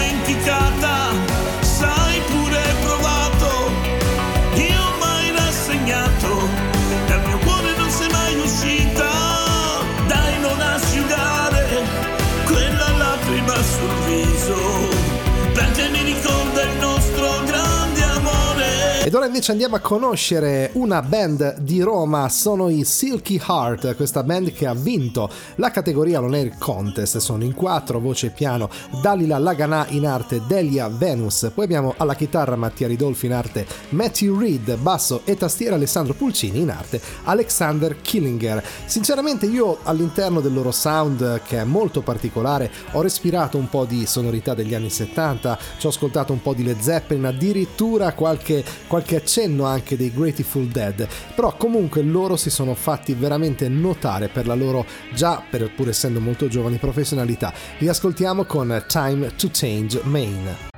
dimenticata. 0.00 1.39
Ed 19.02 19.14
ora 19.14 19.24
invece 19.24 19.52
andiamo 19.52 19.76
a 19.76 19.80
conoscere 19.80 20.68
una 20.74 21.00
band 21.00 21.60
di 21.60 21.80
Roma, 21.80 22.28
sono 22.28 22.68
i 22.68 22.84
Silky 22.84 23.40
Heart, 23.42 23.96
questa 23.96 24.22
band 24.22 24.52
che 24.52 24.66
ha 24.66 24.74
vinto 24.74 25.30
la 25.54 25.70
categoria 25.70 26.20
Non 26.20 26.34
Air 26.34 26.58
Contest, 26.58 27.16
sono 27.16 27.42
in 27.42 27.54
quattro, 27.54 27.98
voce 27.98 28.26
e 28.26 28.30
piano, 28.30 28.68
Dalila 29.00 29.38
Laganà 29.38 29.86
in 29.88 30.06
arte, 30.06 30.42
Delia 30.46 30.88
Venus, 30.88 31.50
poi 31.54 31.64
abbiamo 31.64 31.94
alla 31.96 32.14
chitarra 32.14 32.56
Mattia 32.56 32.88
Ridolfi 32.88 33.24
in 33.24 33.32
arte, 33.32 33.66
Matthew 33.88 34.38
Reed, 34.38 34.76
basso 34.76 35.22
e 35.24 35.34
tastiera 35.34 35.76
Alessandro 35.76 36.12
Pulcini 36.12 36.60
in 36.60 36.68
arte, 36.68 37.00
Alexander 37.24 38.02
Killinger. 38.02 38.62
Sinceramente 38.84 39.46
io 39.46 39.78
all'interno 39.84 40.40
del 40.40 40.52
loro 40.52 40.72
sound 40.72 41.40
che 41.46 41.58
è 41.58 41.64
molto 41.64 42.02
particolare 42.02 42.70
ho 42.92 43.00
respirato 43.00 43.56
un 43.56 43.70
po' 43.70 43.86
di 43.86 44.04
sonorità 44.04 44.52
degli 44.52 44.74
anni 44.74 44.90
70, 44.90 45.58
ci 45.78 45.86
ho 45.86 45.88
ascoltato 45.88 46.34
un 46.34 46.42
po' 46.42 46.52
di 46.52 46.64
Led 46.64 46.80
Zeppelin, 46.80 47.24
addirittura 47.24 48.12
qualche, 48.12 48.62
qualche 48.90 49.14
accenno 49.14 49.66
anche 49.66 49.96
dei 49.96 50.12
Grateful 50.12 50.66
Dead, 50.66 51.06
però 51.36 51.54
comunque 51.56 52.02
loro 52.02 52.34
si 52.34 52.50
sono 52.50 52.74
fatti 52.74 53.14
veramente 53.14 53.68
notare 53.68 54.26
per 54.26 54.48
la 54.48 54.54
loro 54.56 54.84
già, 55.14 55.40
pur 55.48 55.88
essendo 55.88 56.18
molto 56.18 56.48
giovani, 56.48 56.78
professionalità. 56.78 57.52
Li 57.78 57.86
ascoltiamo 57.86 58.42
con 58.42 58.82
Time 58.88 59.32
to 59.36 59.48
Change 59.52 60.00
Main. 60.02 60.69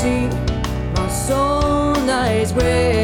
See. 0.00 0.28
My 0.94 1.08
soul 1.08 1.92
night 2.06 2.52
gray. 2.54 2.99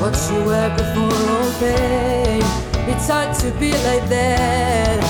What 0.00 0.30
you 0.30 0.42
were 0.44 0.70
before 0.76 1.60
pain. 1.60 2.42
It's 2.88 3.08
hard 3.08 3.36
to 3.40 3.50
be 3.58 3.72
like 3.72 4.08
that. 4.08 5.07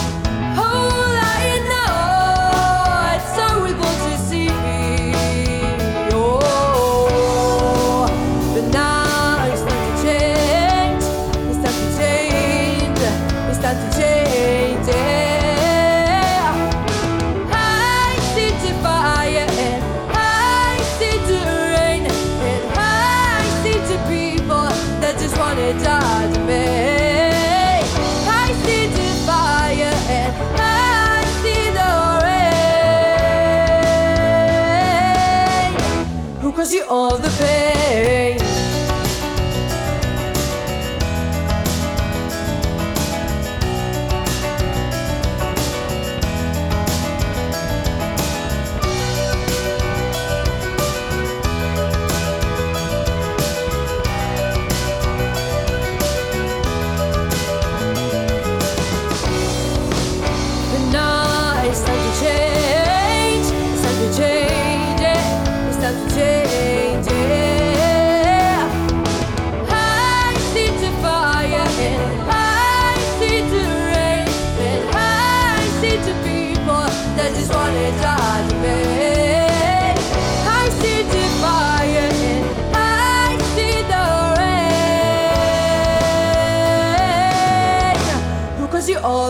All 36.89 37.19
the 37.19 37.29
pain. 37.39 37.58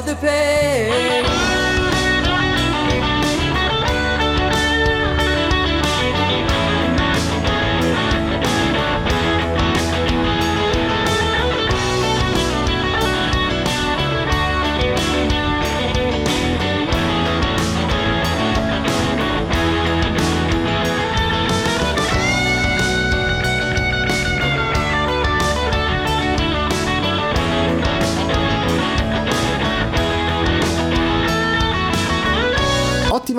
The 0.08 0.14
pain. 0.14 1.27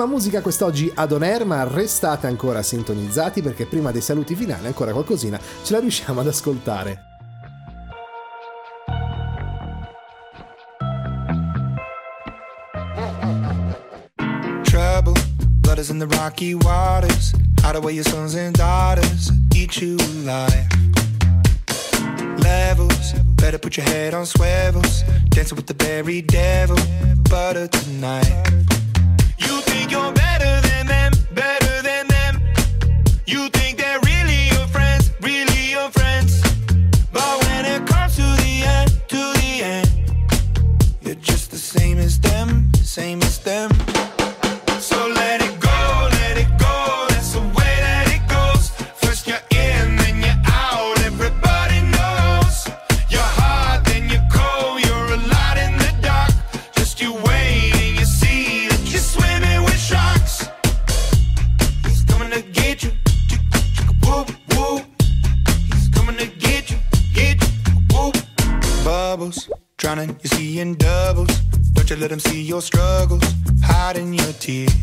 Ottima 0.00 0.14
musica 0.14 0.40
quest'oggi 0.40 0.90
ad 0.94 1.12
On 1.12 1.22
Air, 1.22 1.44
ma 1.44 1.62
restate 1.64 2.26
ancora 2.26 2.62
sintonizzati 2.62 3.42
perché 3.42 3.66
prima 3.66 3.90
dei 3.90 4.00
saluti 4.00 4.34
finali 4.34 4.64
ancora 4.64 4.92
qualcosina 4.92 5.38
ce 5.62 5.74
la 5.74 5.80
riusciamo 5.80 6.20
ad 6.20 6.26
ascoltare. 6.26 6.98
Trouble, 14.62 15.12
blood 15.60 15.76
is 15.76 15.90
in 15.90 15.98
the 15.98 16.06
rocky 16.16 16.54
waters. 16.54 17.32
Hide 17.62 17.76
away 17.76 17.92
your 17.92 18.06
sons 18.06 18.34
and 18.34 18.56
daughters, 18.56 19.30
eat 19.54 19.82
you 19.82 19.96
alive. 20.22 20.66
Levels, 22.38 23.12
better 23.34 23.58
put 23.58 23.76
your 23.76 23.86
head 23.86 24.14
on 24.14 24.24
swivels. 24.24 25.04
Dancing 25.28 25.58
with 25.58 25.66
the 25.66 25.74
very 25.74 26.22
devil, 26.22 26.78
butter 27.28 27.68
tonight. 27.68 28.79
You 29.40 29.60
think 29.62 29.90
you're 29.90 30.12
better 30.12 30.60
than 30.68 30.86
them, 30.86 31.12
better 31.32 31.82
than 31.82 32.06
them. 32.08 32.42
You 33.26 33.48
think 33.50 33.78
they're 33.78 34.00
really 34.00 34.48
your 34.48 34.66
friends, 34.68 35.10
really 35.20 35.70
your 35.70 35.90
friends. 35.90 36.40
But 37.12 37.44
when 37.44 37.64
it 37.64 37.86
comes 37.86 38.16
to 38.16 38.22
the 38.22 38.62
end, 38.76 38.90
to 39.08 39.22
the 39.40 39.52
end, 39.62 39.90
you're 41.02 41.14
just 41.16 41.50
the 41.50 41.58
same 41.58 41.98
as 41.98 42.20
them, 42.20 42.72
same 42.82 43.22
as 43.22 43.38
them. 43.38 43.89
In 70.60 70.74
doubles. 70.74 71.40
Don't 71.72 71.88
you 71.88 71.96
let 71.96 72.10
them 72.10 72.20
see 72.20 72.42
your 72.42 72.60
struggles, 72.60 73.24
hiding 73.62 74.12
your 74.12 74.32
tears. 74.34 74.74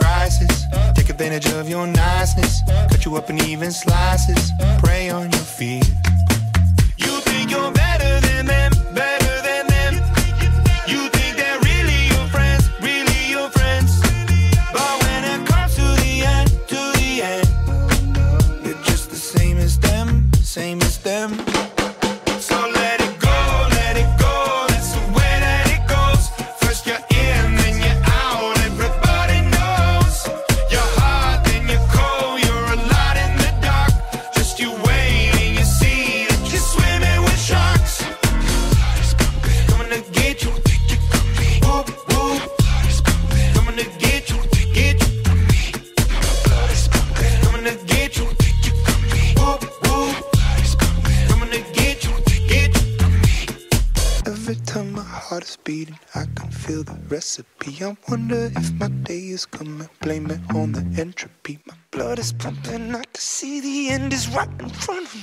Crisis, 0.00 0.64
take 0.94 1.10
advantage 1.10 1.46
of 1.52 1.68
your 1.68 1.86
niceness, 1.86 2.60
cut 2.90 3.04
you 3.04 3.16
up 3.16 3.28
in 3.28 3.38
even 3.42 3.70
slices, 3.70 4.50
prey 4.82 5.10
on 5.10 5.30
your 5.30 5.46
fears. 5.58 5.90
You 6.96 7.12
think 7.28 7.50
you're 7.50 7.72
better 7.72 8.26
than 8.26 8.46
them, 8.46 8.69
I 57.90 57.96
wonder 58.08 58.52
if 58.54 58.72
my 58.74 58.86
day 58.86 59.30
is 59.30 59.46
coming. 59.46 59.88
Blame 60.00 60.30
it 60.30 60.38
on 60.54 60.70
the 60.70 61.00
entropy. 61.00 61.58
My 61.66 61.74
blood 61.90 62.20
is 62.20 62.32
pumping. 62.32 62.94
I 62.94 63.02
can 63.02 63.14
see 63.16 63.60
the 63.60 63.90
end 63.90 64.12
is 64.12 64.28
right 64.28 64.48
in 64.60 64.68
front 64.68 65.08
of 65.08 65.14
me. 65.16 65.19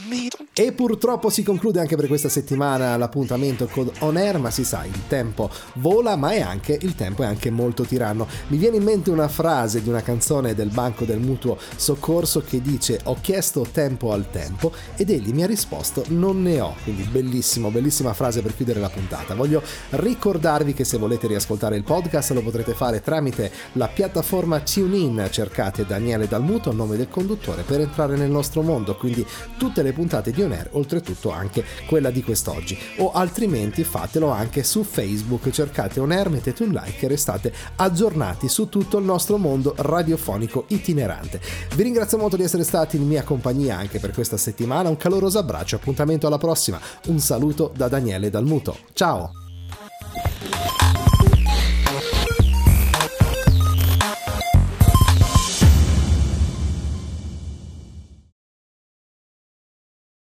E 0.59 0.71
purtroppo 0.71 1.29
si 1.29 1.43
conclude 1.43 1.79
anche 1.79 1.95
per 1.95 2.07
questa 2.07 2.29
settimana 2.29 2.97
l'appuntamento 2.97 3.67
con 3.67 3.91
On 3.99 4.17
Air, 4.17 4.39
ma 4.39 4.49
si 4.49 4.63
sa, 4.63 4.85
il 4.85 5.01
tempo 5.07 5.51
vola, 5.73 6.15
ma 6.15 6.31
è 6.31 6.41
anche, 6.41 6.75
il 6.81 6.95
tempo 6.95 7.21
è 7.21 7.27
anche 7.27 7.51
molto 7.51 7.83
tiranno. 7.83 8.27
Mi 8.47 8.57
viene 8.57 8.77
in 8.77 8.83
mente 8.83 9.11
una 9.11 9.27
frase 9.27 9.83
di 9.83 9.89
una 9.89 10.01
canzone 10.01 10.55
del 10.55 10.69
Banco 10.69 11.05
del 11.05 11.19
Mutuo 11.19 11.59
Soccorso 11.75 12.41
che 12.41 12.59
dice 12.59 12.99
ho 13.03 13.17
chiesto 13.21 13.67
tempo 13.71 14.11
al 14.11 14.31
tempo 14.31 14.73
ed 14.95 15.11
egli 15.11 15.31
mi 15.31 15.43
ha 15.43 15.45
risposto 15.45 16.03
non 16.07 16.41
ne 16.41 16.59
ho. 16.59 16.73
Quindi 16.81 17.03
bellissimo, 17.03 17.69
bellissima 17.69 18.13
frase 18.13 18.41
per 18.41 18.55
chiudere 18.55 18.79
la 18.79 18.89
puntata. 18.89 19.35
Voglio 19.35 19.61
ricordarvi 19.91 20.73
che 20.73 20.85
se 20.85 20.97
volete 20.97 21.27
riascoltare 21.27 21.75
il 21.75 21.83
podcast 21.83 22.31
lo 22.31 22.41
potrete 22.41 22.73
fare 22.73 23.01
tramite 23.01 23.51
la 23.73 23.89
piattaforma 23.89 24.59
TuneIn, 24.61 25.27
cercate 25.29 25.85
Daniele 25.85 26.27
Dalmuto, 26.27 26.73
nome 26.73 26.97
del 26.97 27.09
conduttore, 27.09 27.61
per 27.61 27.81
entrare 27.81 28.17
nel 28.17 28.31
nostro 28.31 28.63
mondo, 28.63 28.95
quindi 28.95 29.23
tutte 29.59 29.83
le 29.83 29.93
puntate 29.93 30.31
di 30.31 30.45
On 30.46 30.46
Air, 30.51 30.69
oltretutto 30.71 31.31
anche 31.31 31.63
quella 31.85 32.09
di 32.09 32.23
quest'oggi. 32.23 32.77
O 32.97 33.11
altrimenti 33.11 33.83
fatelo 33.83 34.29
anche 34.29 34.63
su 34.63 34.83
Facebook, 34.83 35.49
cercate 35.49 35.99
On 35.99 36.11
Air, 36.11 36.29
mettete 36.29 36.63
un 36.63 36.69
like 36.69 37.05
e 37.05 37.07
restate 37.07 37.53
aggiornati 37.75 38.47
su 38.47 38.69
tutto 38.69 38.97
il 38.97 39.05
nostro 39.05 39.37
mondo 39.37 39.73
radiofonico 39.77 40.65
itinerante. 40.67 41.39
Vi 41.75 41.83
ringrazio 41.83 42.17
molto 42.17 42.35
di 42.35 42.43
essere 42.43 42.63
stati 42.63 42.97
in 42.97 43.07
mia 43.07 43.23
compagnia 43.23 43.77
anche 43.77 43.99
per 43.99 44.11
questa 44.11 44.37
settimana, 44.37 44.89
un 44.89 44.97
caloroso 44.97 45.39
abbraccio, 45.39 45.75
appuntamento 45.75 46.27
alla 46.27 46.37
prossima, 46.37 46.79
un 47.07 47.19
saluto 47.19 47.71
da 47.75 47.87
Daniele 47.87 48.29
Dalmuto. 48.29 48.77
Ciao! 48.93 49.31